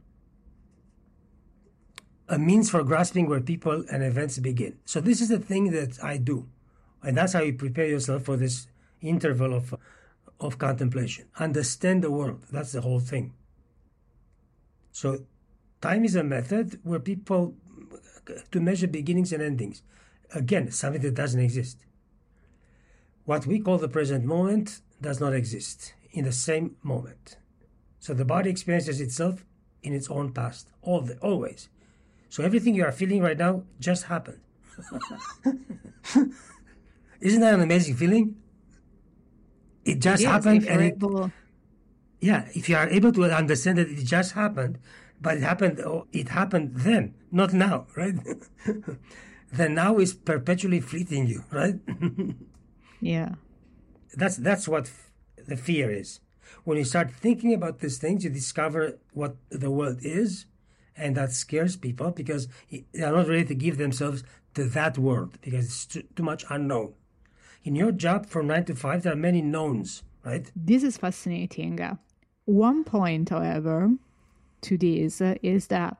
[2.29, 4.77] a means for grasping where people and events begin.
[4.85, 6.47] So this is the thing that I do,
[7.03, 8.67] and that's how you prepare yourself for this
[9.01, 9.75] interval of
[10.39, 11.25] of contemplation.
[11.39, 12.43] Understand the world.
[12.51, 13.33] That's the whole thing.
[14.91, 15.25] So
[15.81, 17.55] time is a method where people
[18.51, 19.81] to measure beginnings and endings.
[20.33, 21.77] Again, something that doesn't exist.
[23.25, 27.37] What we call the present moment does not exist in the same moment.
[27.99, 29.45] So the body experiences itself
[29.83, 31.69] in its own past, all the, always.
[32.29, 34.41] So everything you are feeling right now just happened.
[37.21, 38.35] Isn't that an amazing feeling?
[39.85, 41.31] It just yes, happened, and it,
[42.19, 44.79] yeah, if you are able to understand that it just happened,
[45.21, 48.15] but it happened, oh, it happened then, not now, right?
[49.51, 51.75] the now is perpetually fleeting you, right?
[53.01, 53.35] yeah,
[54.13, 55.11] that's that's what f-
[55.47, 56.19] the fear is.
[56.63, 60.45] When you start thinking about these things, you discover what the world is,
[60.95, 62.47] and that scares people because
[62.93, 64.23] they're not ready to give themselves
[64.55, 66.93] to that world because it's too, too much unknown.
[67.63, 70.49] In your job from nine to five, there are many knowns, right?
[70.55, 71.79] This is fascinating.
[72.45, 73.91] One point, however,
[74.61, 75.97] to this is that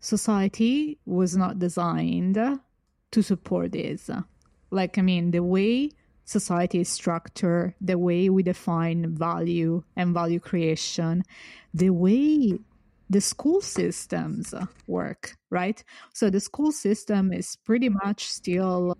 [0.00, 2.38] society was not designed
[3.10, 4.10] to support this.
[4.70, 5.90] Like, I mean, the way
[6.24, 11.22] society is structured, the way we define value and value creation,
[11.72, 12.58] the way
[13.08, 14.54] the school systems
[14.86, 15.82] work, right?
[16.12, 18.96] So the school system is pretty much still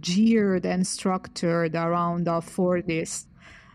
[0.00, 3.26] geared and structured around uh, for this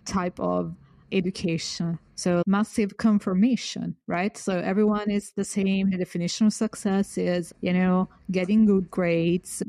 [0.06, 0.76] type of
[1.12, 2.00] education.
[2.16, 4.36] So massive confirmation, right?
[4.38, 5.92] So everyone is the same.
[5.92, 9.64] The definition of success is, you know, getting good grades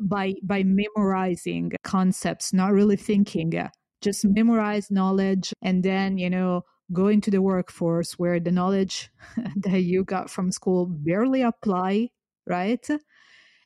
[0.00, 3.52] by by memorizing concepts, not really thinking.
[4.00, 9.10] Just memorize knowledge and then, you know, go into the workforce where the knowledge
[9.56, 12.10] that you got from school barely apply,
[12.46, 12.86] right?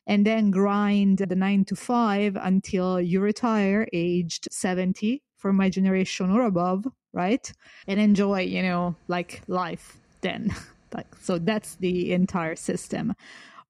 [0.07, 6.29] And then grind the nine to five until you retire aged 70 for my generation
[6.29, 7.51] or above, right?
[7.87, 10.53] And enjoy, you know, like life then.
[10.93, 13.15] like so that's the entire system.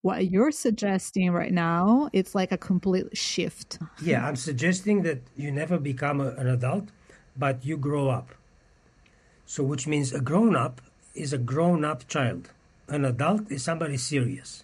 [0.02, 3.80] What you're suggesting right now, it's like a complete shift.
[4.02, 6.90] Yeah, I'm suggesting that you never become a, an adult,
[7.36, 8.36] but you grow up.
[9.46, 10.82] So which means a grown up
[11.14, 12.50] is a grown up child.
[12.88, 14.64] An adult is somebody serious.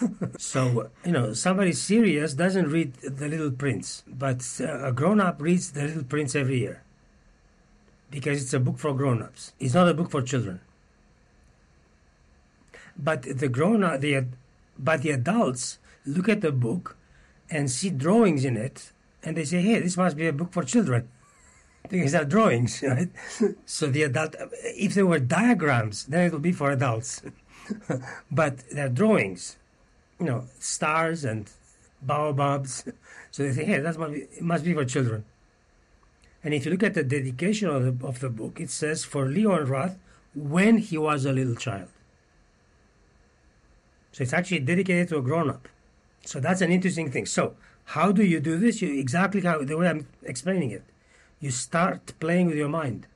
[0.38, 5.70] so you know somebody serious doesn't read the little prince but uh, a grown-up reads
[5.70, 6.82] the little prince every year
[8.10, 10.60] because it's a book for grown-ups it's not a book for children
[12.96, 14.24] but the grown up the
[14.76, 16.96] but the adults look at the book
[17.48, 18.90] and see drawings in it
[19.22, 21.08] and they say hey this must be a book for children
[21.88, 23.10] because they're drawings right
[23.66, 24.34] so the adult
[24.76, 27.22] if there were diagrams then it would be for adults
[28.30, 29.56] but they're drawings
[30.18, 31.50] you know, stars and
[32.02, 32.84] baobabs.
[33.30, 35.24] So they say, hey, that must be, must be for children.
[36.44, 39.26] And if you look at the dedication of the, of the book, it says for
[39.26, 39.98] Leon Roth
[40.36, 41.88] when he was a little child.
[44.12, 45.68] So it's actually dedicated to a grown up.
[46.24, 47.26] So that's an interesting thing.
[47.26, 47.56] So
[47.86, 48.80] how do you do this?
[48.80, 50.84] You exactly how the way I'm explaining it.
[51.40, 53.06] You start playing with your mind,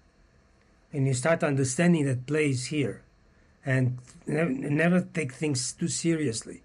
[0.92, 3.02] and you start understanding that play is here,
[3.64, 6.62] and never, never take things too seriously.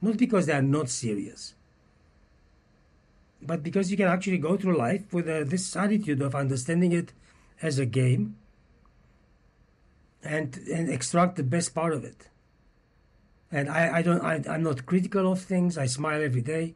[0.00, 1.54] Not because they are not serious,
[3.42, 7.12] but because you can actually go through life with uh, this attitude of understanding it
[7.62, 8.36] as a game
[10.22, 12.28] and and extract the best part of it.
[13.52, 15.76] And I, I don't I, I'm not critical of things.
[15.76, 16.74] I smile every day.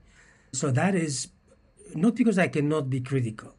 [0.53, 1.29] So that is
[1.95, 3.55] not because I cannot be critical,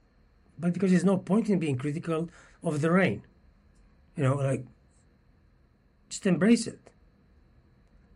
[0.57, 2.29] but because there's no point in being critical
[2.63, 3.23] of the rain.
[4.15, 4.65] You know, like
[6.09, 6.79] just embrace it.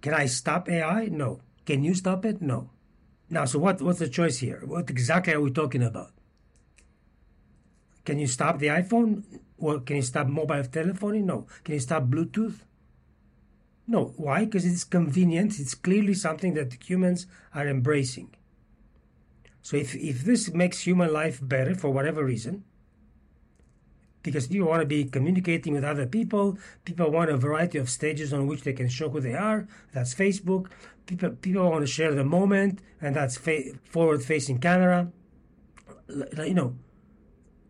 [0.01, 1.05] Can I stop AI?
[1.05, 1.41] No.
[1.65, 2.41] Can you stop it?
[2.41, 2.69] No.
[3.29, 4.61] Now, so what, what's the choice here?
[4.65, 6.11] What exactly are we talking about?
[8.05, 9.23] Can you stop the iPhone?
[9.57, 11.21] Or can you stop mobile telephony?
[11.21, 11.45] No.
[11.63, 12.59] Can you stop Bluetooth?
[13.85, 14.13] No.
[14.15, 14.45] Why?
[14.45, 15.59] Because it's convenient.
[15.59, 18.33] It's clearly something that humans are embracing.
[19.69, 22.63] So if, if this makes human life better for whatever reason,
[24.23, 26.57] because people want to be communicating with other people.
[26.85, 29.67] People want a variety of stages on which they can show who they are.
[29.93, 30.71] That's Facebook.
[31.05, 35.11] People people want to share the moment, and that's fa- forward-facing camera.
[36.43, 36.75] You know,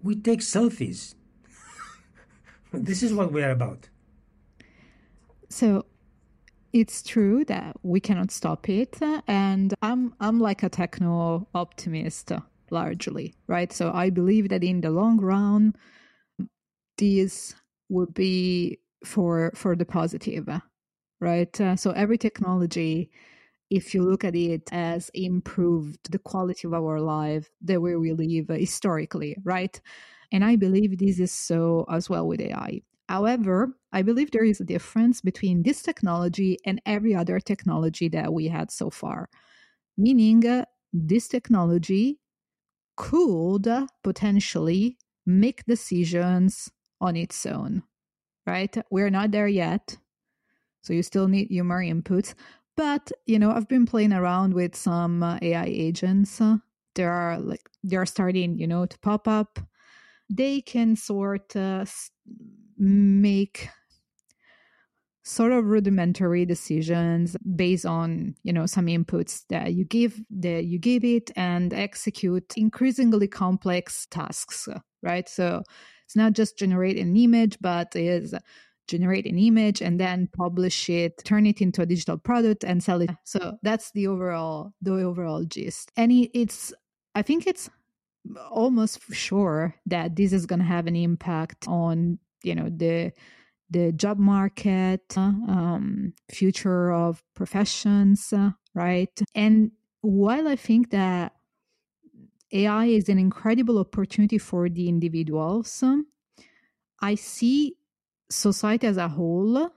[0.02, 1.16] we take selfies.
[2.72, 3.90] this is what we are about.
[5.50, 5.86] So
[6.74, 8.98] it's true that we cannot stop it
[9.28, 12.32] and i'm i'm like a techno optimist
[12.72, 13.74] largely right?
[13.74, 15.74] So i believe that in the long run
[16.98, 17.56] these
[17.90, 20.48] would be for for the positive
[21.22, 21.60] right?
[21.60, 23.10] Uh, so every technology
[23.70, 28.14] if you look at it as improved the quality of our life the way we
[28.14, 29.82] live historically right?
[30.32, 34.62] And i believe this is so as well with ai however i believe there is
[34.62, 39.30] a difference between this technology and every other technology that we had so far
[39.98, 42.20] meaning uh, this technology
[42.96, 43.68] could
[44.04, 47.84] potentially make decisions on its own,
[48.46, 48.76] right?
[48.92, 49.98] We're not there yet.
[50.84, 52.34] So you still need human inputs.
[52.76, 56.42] But, you know, I've been playing around with some uh, AI agents.
[56.96, 59.60] There are like, they're starting, you know, to pop up.
[60.30, 61.94] They can sort of
[62.80, 63.70] make
[65.24, 70.80] sort of rudimentary decisions based on you know some inputs that you give that you
[70.80, 74.68] give it and execute increasingly complex tasks
[75.04, 75.62] right so
[76.10, 78.34] it's not just generate an image, but is
[78.88, 83.02] generate an image and then publish it, turn it into a digital product and sell
[83.02, 83.12] it.
[83.26, 85.92] So that's the overall the overall gist.
[85.96, 86.74] And it's
[87.14, 87.70] I think it's
[88.50, 93.12] almost sure that this is going to have an impact on you know the
[93.70, 99.12] the job market, um, future of professions, uh, right?
[99.36, 99.72] And
[100.02, 101.34] while I think that
[102.52, 105.84] AI is an incredible opportunity for the individuals,
[107.02, 107.76] I see
[108.30, 109.72] society as a whole,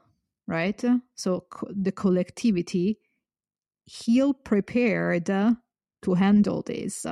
[0.46, 0.82] right?
[1.14, 2.98] So co- the collectivity,
[3.86, 7.06] heal prepared to handle this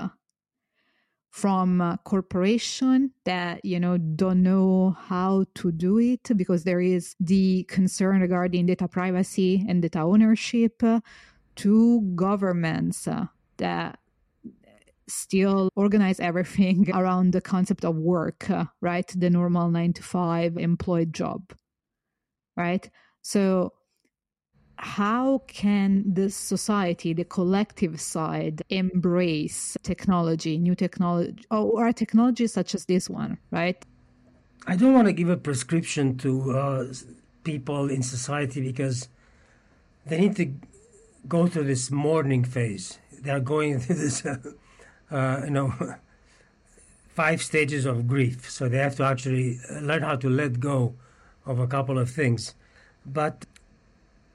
[1.31, 7.15] from a corporation that you know don't know how to do it because there is
[7.21, 10.83] the concern regarding data privacy and data ownership
[11.55, 13.27] to governments uh,
[13.59, 13.99] that
[15.09, 19.13] still organize everything around the concept of work uh, right?
[19.17, 21.53] The normal 9 to 5 employed job
[22.57, 22.91] right?
[23.23, 23.73] So
[24.81, 32.87] how can the society, the collective side, embrace technology, new technology, or technologies such as
[32.87, 33.85] this one, right?
[34.67, 36.87] I don't want to give a prescription to uh,
[37.45, 39.09] people in society because
[40.07, 40.53] they need to
[41.29, 42.99] go through this mourning phase.
[43.21, 44.37] They are going through this, uh,
[45.11, 45.75] uh, you know,
[47.15, 48.51] five stages of grief.
[48.51, 50.95] So they have to actually learn how to let go
[51.45, 52.55] of a couple of things.
[53.05, 53.47] But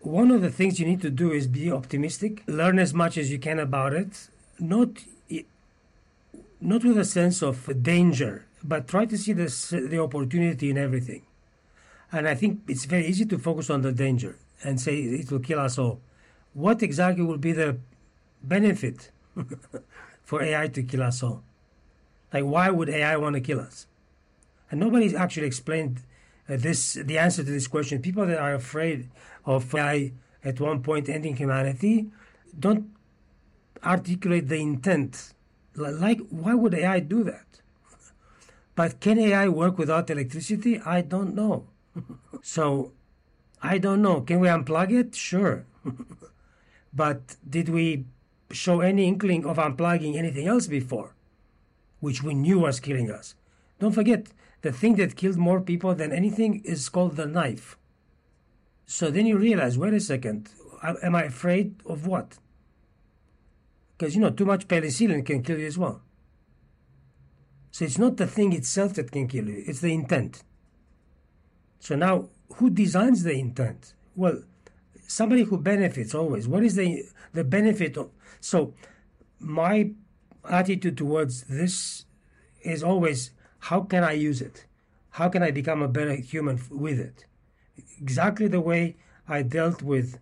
[0.06, 3.32] one of the things you need to do is be optimistic, learn as much as
[3.32, 4.30] you can about it,
[4.60, 4.90] not
[6.62, 9.48] not with a sense of danger, but try to see the
[9.90, 11.24] the opportunity in everything.
[12.12, 15.40] And I think it's very easy to focus on the danger and say it will
[15.40, 16.00] kill us all.
[16.54, 17.78] What exactly will be the
[18.42, 19.12] benefit
[20.24, 21.44] for AI to kill us all?
[22.32, 23.88] Like, why would AI want to kill us?
[24.72, 26.02] And nobody's actually explained
[26.48, 28.02] Uh, this the answer to this question.
[28.02, 29.10] People that are afraid
[29.46, 32.08] of AI at one point ending humanity
[32.58, 32.92] don't
[33.84, 35.34] articulate the intent.
[35.76, 37.46] Like, why would AI do that?
[38.76, 40.80] But can AI work without electricity?
[40.82, 41.68] I don't know.
[42.42, 42.92] so,
[43.62, 44.22] I don't know.
[44.22, 45.16] Can we unplug it?
[45.16, 45.66] Sure.
[46.94, 48.06] but did we
[48.52, 51.16] show any inkling of unplugging anything else before,
[52.00, 53.36] which we knew was killing us?
[53.80, 54.28] Don't forget,
[54.66, 57.78] the thing that killed more people than anything is called the knife.
[58.88, 60.50] So then you realize, wait a second,
[61.04, 62.40] am I afraid of what?
[63.96, 66.02] Because you know, too much penicillin can kill you as well.
[67.70, 70.42] So it's not the thing itself that can kill you, it's the intent.
[71.80, 73.94] So now, who designs the intent?
[74.16, 74.42] Well,
[75.06, 76.48] somebody who benefits always.
[76.48, 77.04] What is the
[77.34, 78.10] the benefit of?
[78.42, 78.74] So,
[79.40, 79.92] my
[80.50, 82.06] attitude towards this
[82.64, 83.30] is always
[83.70, 84.66] how can I use it?
[85.12, 87.26] How can I become a better human with it?
[88.00, 88.96] Exactly the way
[89.28, 90.20] I dealt with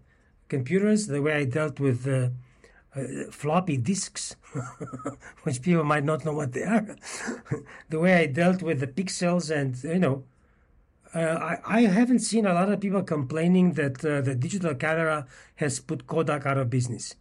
[0.48, 2.30] computers, the way I dealt with uh,
[2.96, 4.38] uh, floppy disks,
[5.44, 6.96] which people might not know what they are,
[7.89, 10.24] the way I dealt with the pixels, and you know,
[11.14, 15.28] uh, I, I haven't seen a lot of people complaining that uh, the digital camera
[15.56, 17.16] has put Kodak out of business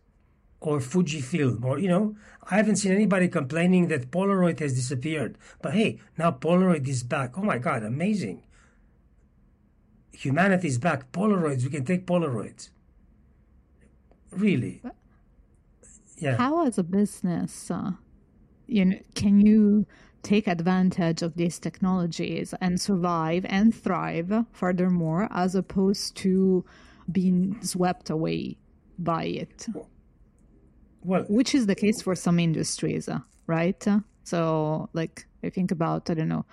[0.67, 2.17] or Fujifilm, or you know,
[2.51, 5.37] I haven't seen anybody complaining that Polaroid has disappeared.
[5.61, 7.37] But hey, now Polaroid is back.
[7.37, 8.43] Oh my God, amazing!
[10.13, 11.11] Humanity is back.
[11.13, 12.71] Polaroids, we can take Polaroids.
[14.31, 14.83] Really?
[16.17, 16.37] Yeah.
[16.37, 17.93] How, as a business, uh,
[18.67, 19.87] you know, can you
[20.23, 24.47] take advantage of these technologies and survive and thrive?
[24.53, 26.65] Furthermore, as opposed to
[27.11, 28.57] being swept away
[28.99, 29.67] by it.
[29.75, 29.89] Well,
[31.05, 33.87] well, which is the case for some industries, uh, right?
[34.25, 36.45] So, like, I think about, I don't know,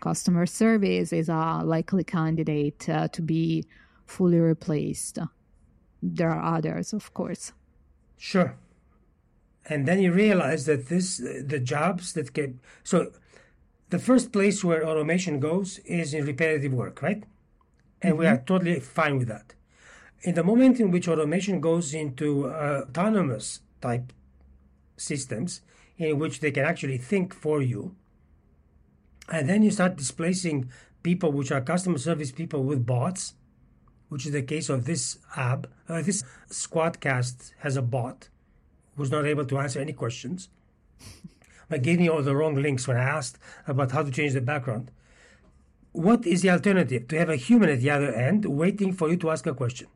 [0.00, 3.64] customer service is a likely candidate uh, to be
[4.06, 5.18] fully replaced.
[6.02, 7.52] There are others, of course.
[8.16, 8.56] Sure.
[9.66, 13.12] And then you realize that this, the jobs that get, so
[13.90, 17.24] the first place where automation goes is in repetitive work, right?
[18.00, 18.20] And mm-hmm.
[18.20, 19.54] we are totally fine with that.
[20.22, 24.12] In the moment in which automation goes into uh, autonomous type
[24.96, 25.62] systems
[25.96, 27.94] in which they can actually think for you.
[29.28, 30.70] And then you start displacing
[31.02, 33.34] people which are customer service people with bots,
[34.08, 35.66] which is the case of this app.
[35.88, 38.28] Uh, this Squadcast has a bot
[38.96, 40.48] who's not able to answer any questions.
[41.68, 44.40] but gave me all the wrong links when I asked about how to change the
[44.40, 44.90] background.
[45.92, 47.08] What is the alternative?
[47.08, 49.88] To have a human at the other end waiting for you to ask a question,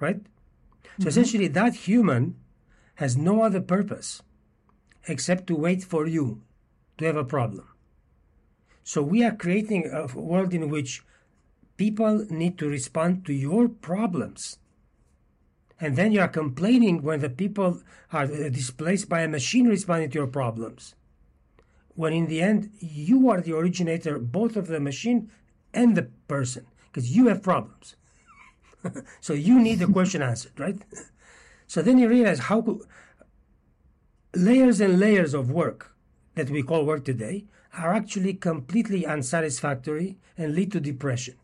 [0.00, 0.22] right?
[0.22, 1.02] Mm-hmm.
[1.02, 2.36] So essentially, that human
[2.96, 4.22] has no other purpose
[5.08, 6.42] except to wait for you
[6.98, 7.68] to have a problem.
[8.84, 11.02] So we are creating a world in which
[11.76, 14.58] people need to respond to your problems.
[15.80, 17.82] And then you are complaining when the people
[18.12, 20.94] are displaced by a machine responding to your problems.
[21.96, 25.30] when in the end you are the originator both of the machine
[25.72, 27.96] and the person because you have problems.
[29.20, 30.80] so you need the question answered, right?
[31.66, 32.80] So then you realize how could,
[34.34, 35.94] layers and layers of work
[36.34, 37.46] that we call work today
[37.76, 41.34] are actually completely unsatisfactory and lead to depression.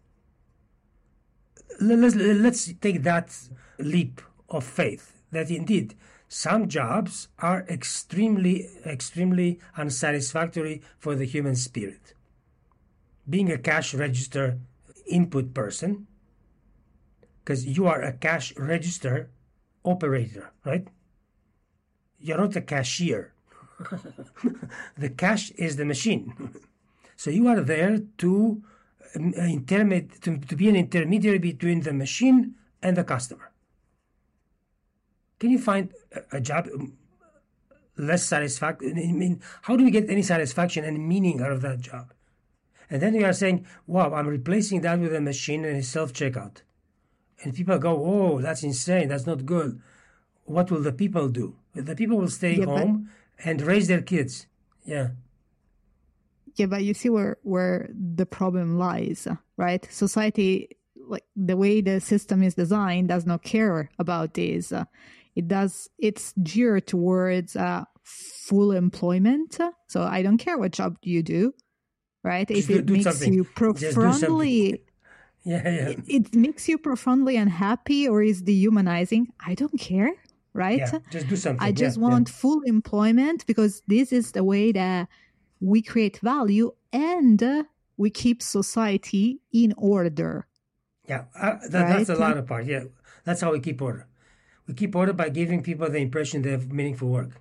[1.81, 3.37] Let's, let's take that
[3.79, 5.95] leap of faith that indeed
[6.29, 12.15] some jobs are extremely, extremely unsatisfactory for the human spirit.
[13.29, 14.59] Being a cash register
[15.07, 16.07] input person,
[17.45, 19.31] because you are a cash register
[19.85, 20.87] operator, right?
[22.19, 23.33] You're not a cashier.
[24.97, 26.55] the cash is the machine.
[27.17, 28.63] so you are there to,
[29.17, 33.51] um, intermed- to, to be an intermediary between the machine and the customer.
[35.41, 36.97] Can you find a, a job um,
[37.97, 38.93] less satisfactory?
[38.93, 42.13] I mean, how do we get any satisfaction and meaning out of that job?
[42.89, 46.13] And then you are saying, wow, I'm replacing that with a machine and a self
[46.13, 46.59] checkout.
[47.43, 49.09] And people go, oh, that's insane.
[49.09, 49.81] That's not good.
[50.45, 51.57] What will the people do?
[51.75, 53.11] The people will stay Yeah, but- home
[53.45, 54.47] and raise their kids.
[54.85, 55.09] Yeah.
[56.55, 59.27] Yeah, but you see where where the problem lies,
[59.57, 59.87] right?
[59.91, 60.77] Society,
[61.09, 64.71] like the way the system is designed, does not care about this.
[65.35, 65.89] It does.
[65.99, 69.59] It's geared towards uh, full employment.
[69.89, 71.55] So I don't care what job you do,
[72.23, 72.47] right?
[72.47, 73.33] Just if do- it do makes something.
[73.33, 74.83] you profoundly,
[75.45, 75.89] Yeah, yeah.
[75.89, 79.33] it, it makes you profoundly unhappy or is dehumanizing.
[79.45, 80.13] I don't care,
[80.55, 80.79] right?
[80.79, 81.67] Yeah, just do something.
[81.67, 82.09] I just yeah, yeah.
[82.11, 85.09] want full employment because this is the way that
[85.61, 87.65] we create value and uh,
[87.97, 90.47] we keep society in order.
[91.09, 92.29] Yeah, uh, that, that's the Right?
[92.29, 92.67] latter part.
[92.67, 92.85] Yeah,
[93.25, 94.07] that's how we keep order.
[94.69, 97.41] We keep order by giving people the impression they have meaningful work.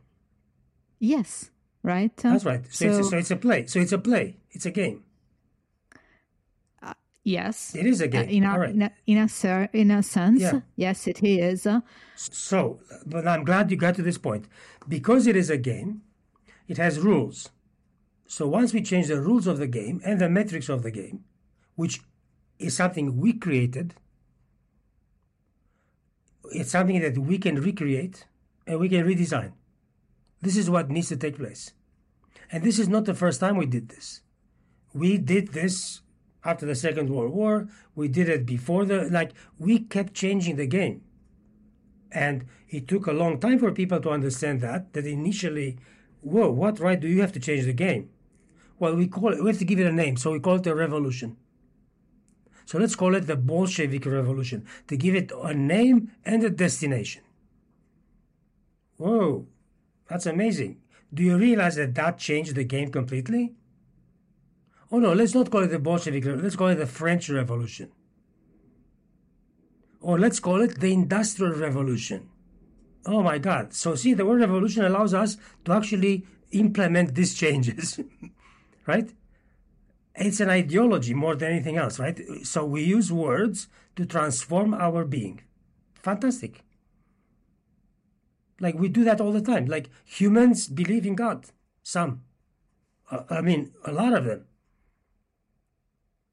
[0.99, 1.51] Yes,
[1.83, 2.15] right?
[2.17, 2.63] That's right.
[2.73, 3.65] So, it's, a, So- so it's a play.
[3.67, 4.37] So it's a play.
[4.51, 5.03] It's a game.
[7.23, 7.75] Yes.
[7.75, 8.29] It is a Uh, game.
[8.29, 8.73] in, a, All right.
[8.73, 10.61] in, a, in, a, ser- in a sense, Yeah.
[10.75, 11.67] yes, it is.
[11.67, 11.81] Uh,
[12.15, 14.47] So, but I'm glad you got to this point.
[14.87, 16.01] Because it is a game,
[16.67, 17.49] it has rules.
[18.27, 21.23] So once we change the rules of the game and the metrics of the game,
[21.75, 22.01] which
[22.59, 23.93] is something we created,
[26.51, 28.25] it's something that we can recreate
[28.67, 29.53] and we can redesign.
[30.41, 31.73] This is what needs to take place.
[32.51, 34.21] And this is not the first time we did this.
[34.93, 36.01] We did this
[36.43, 37.67] after the Second World War.
[37.95, 41.03] We did it before the, like, we kept changing the game.
[42.11, 45.77] And it took a long time for people to understand that, that initially,
[46.21, 48.09] whoa, what right do you have to change the game?
[48.79, 50.67] Well, we call it, we have to give it a name, so we call it
[50.67, 51.37] a revolution.
[52.65, 57.21] So let's call it the Bolshevik Revolution, to give it a name and a destination.
[58.97, 59.45] Whoa,
[60.07, 60.79] that's amazing.
[61.13, 63.53] Do you realize that that changed the game completely?
[64.91, 67.91] Oh no, let's not call it the Bolshevik Revolution, let's call it the French Revolution.
[70.01, 72.29] Or let's call it the Industrial Revolution.
[73.05, 73.73] Oh my God.
[73.73, 77.99] So, see, the word revolution allows us to actually implement these changes,
[78.85, 79.11] right?
[80.15, 82.19] It's an ideology more than anything else, right?
[82.43, 85.41] So, we use words to transform our being.
[85.95, 86.63] Fantastic.
[88.59, 89.65] Like, we do that all the time.
[89.65, 91.47] Like, humans believe in God.
[91.81, 92.21] Some.
[93.09, 94.45] Uh, I mean, a lot of them.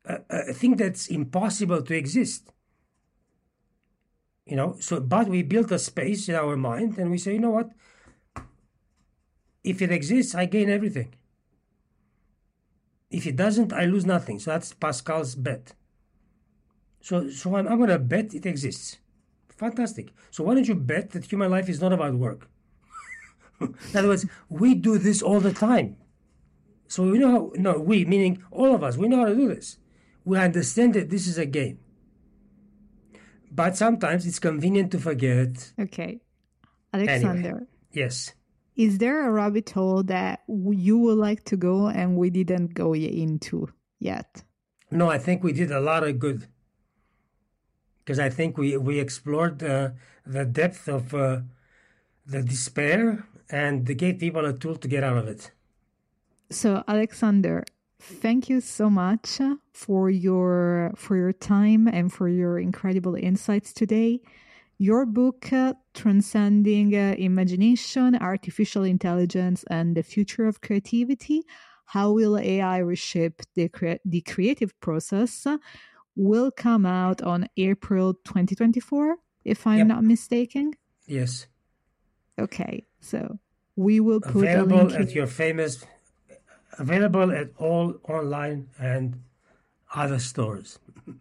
[0.08, 2.52] Uh, I think that's impossible to exist.
[4.46, 7.38] You know so but we built a space in our mind and we say you
[7.38, 7.70] know what?
[9.62, 11.14] If it exists i gain everything.
[13.10, 14.38] If it doesn't i lose nothing.
[14.38, 15.74] So that's pascal's bet.
[17.02, 18.96] So so i'm, I'm going to bet it exists.
[19.50, 20.14] Fantastic.
[20.30, 22.48] So why don't you bet that human life is not about work?
[23.60, 25.96] In other words we do this all the time.
[26.86, 29.48] So we know how no we meaning all of us we know how to do
[29.48, 29.76] this
[30.28, 31.78] we understand that this is a game
[33.60, 35.72] but sometimes it's convenient to forget.
[35.86, 36.12] okay.
[36.92, 38.16] Alexander, Yes.
[38.76, 40.34] is there a rabbit hole that
[40.88, 43.56] you would like to go and we didn't go into
[44.10, 44.30] yet?
[44.90, 46.40] No, I think we did a lot of good.
[48.00, 49.90] Because I think we, we explored uh,
[50.36, 51.40] the depth of uh,
[52.26, 53.00] the despair
[53.50, 55.50] and gave people a tool to get out of it.
[56.50, 57.64] So, Alexander,
[58.00, 59.40] thank you so much
[59.72, 64.20] for your for your time and for your incredible insights today.
[64.80, 71.42] Your book, uh, Transcending uh, Imagination, Artificial Intelligence, and the Future of Creativity
[71.86, 73.68] How Will AI Reshape the,
[74.04, 75.48] the Creative Process,
[76.14, 79.86] will come out on April 2024, if I'm Yep.
[79.88, 80.74] not mistaken.
[81.08, 81.48] Yes.
[82.38, 83.40] Okay, so
[83.74, 85.84] we will put Available at your famous
[86.78, 89.20] available at all online and
[89.94, 90.78] other stores.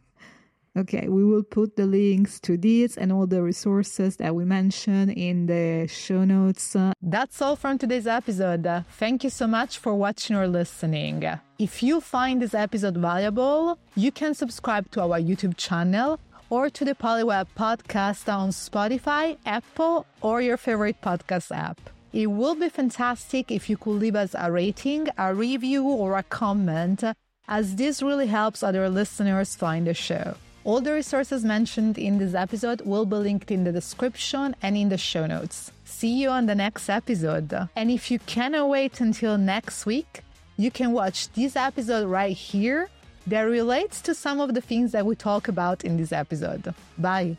[0.78, 5.10] Okay, we will put the links to these and all the resources that we mentioned
[5.12, 6.76] in the show notes.
[7.02, 8.86] That's all from today's episode.
[8.92, 11.24] Thank you so much for watching or listening.
[11.58, 16.20] If you find this episode valuable, you can subscribe to our YouTube channel
[16.52, 21.80] or to the Polyweb podcast on Spotify, Apple, or your favorite podcast app.
[22.14, 26.24] It will be fantastic if you could leave us a rating, a review, or a
[26.24, 27.04] comment,
[27.48, 30.36] as this really helps other listeners find the show.
[30.64, 34.90] All the resources mentioned in this episode will be linked in the description and in
[34.90, 35.72] the show notes.
[35.86, 37.54] See you on the next episode.
[37.76, 40.24] And if you cannot wait until next week,
[40.58, 42.90] you can watch this episode right here
[43.28, 46.74] that relates to some of the things that we talk about in this episode.
[46.98, 47.36] Bye.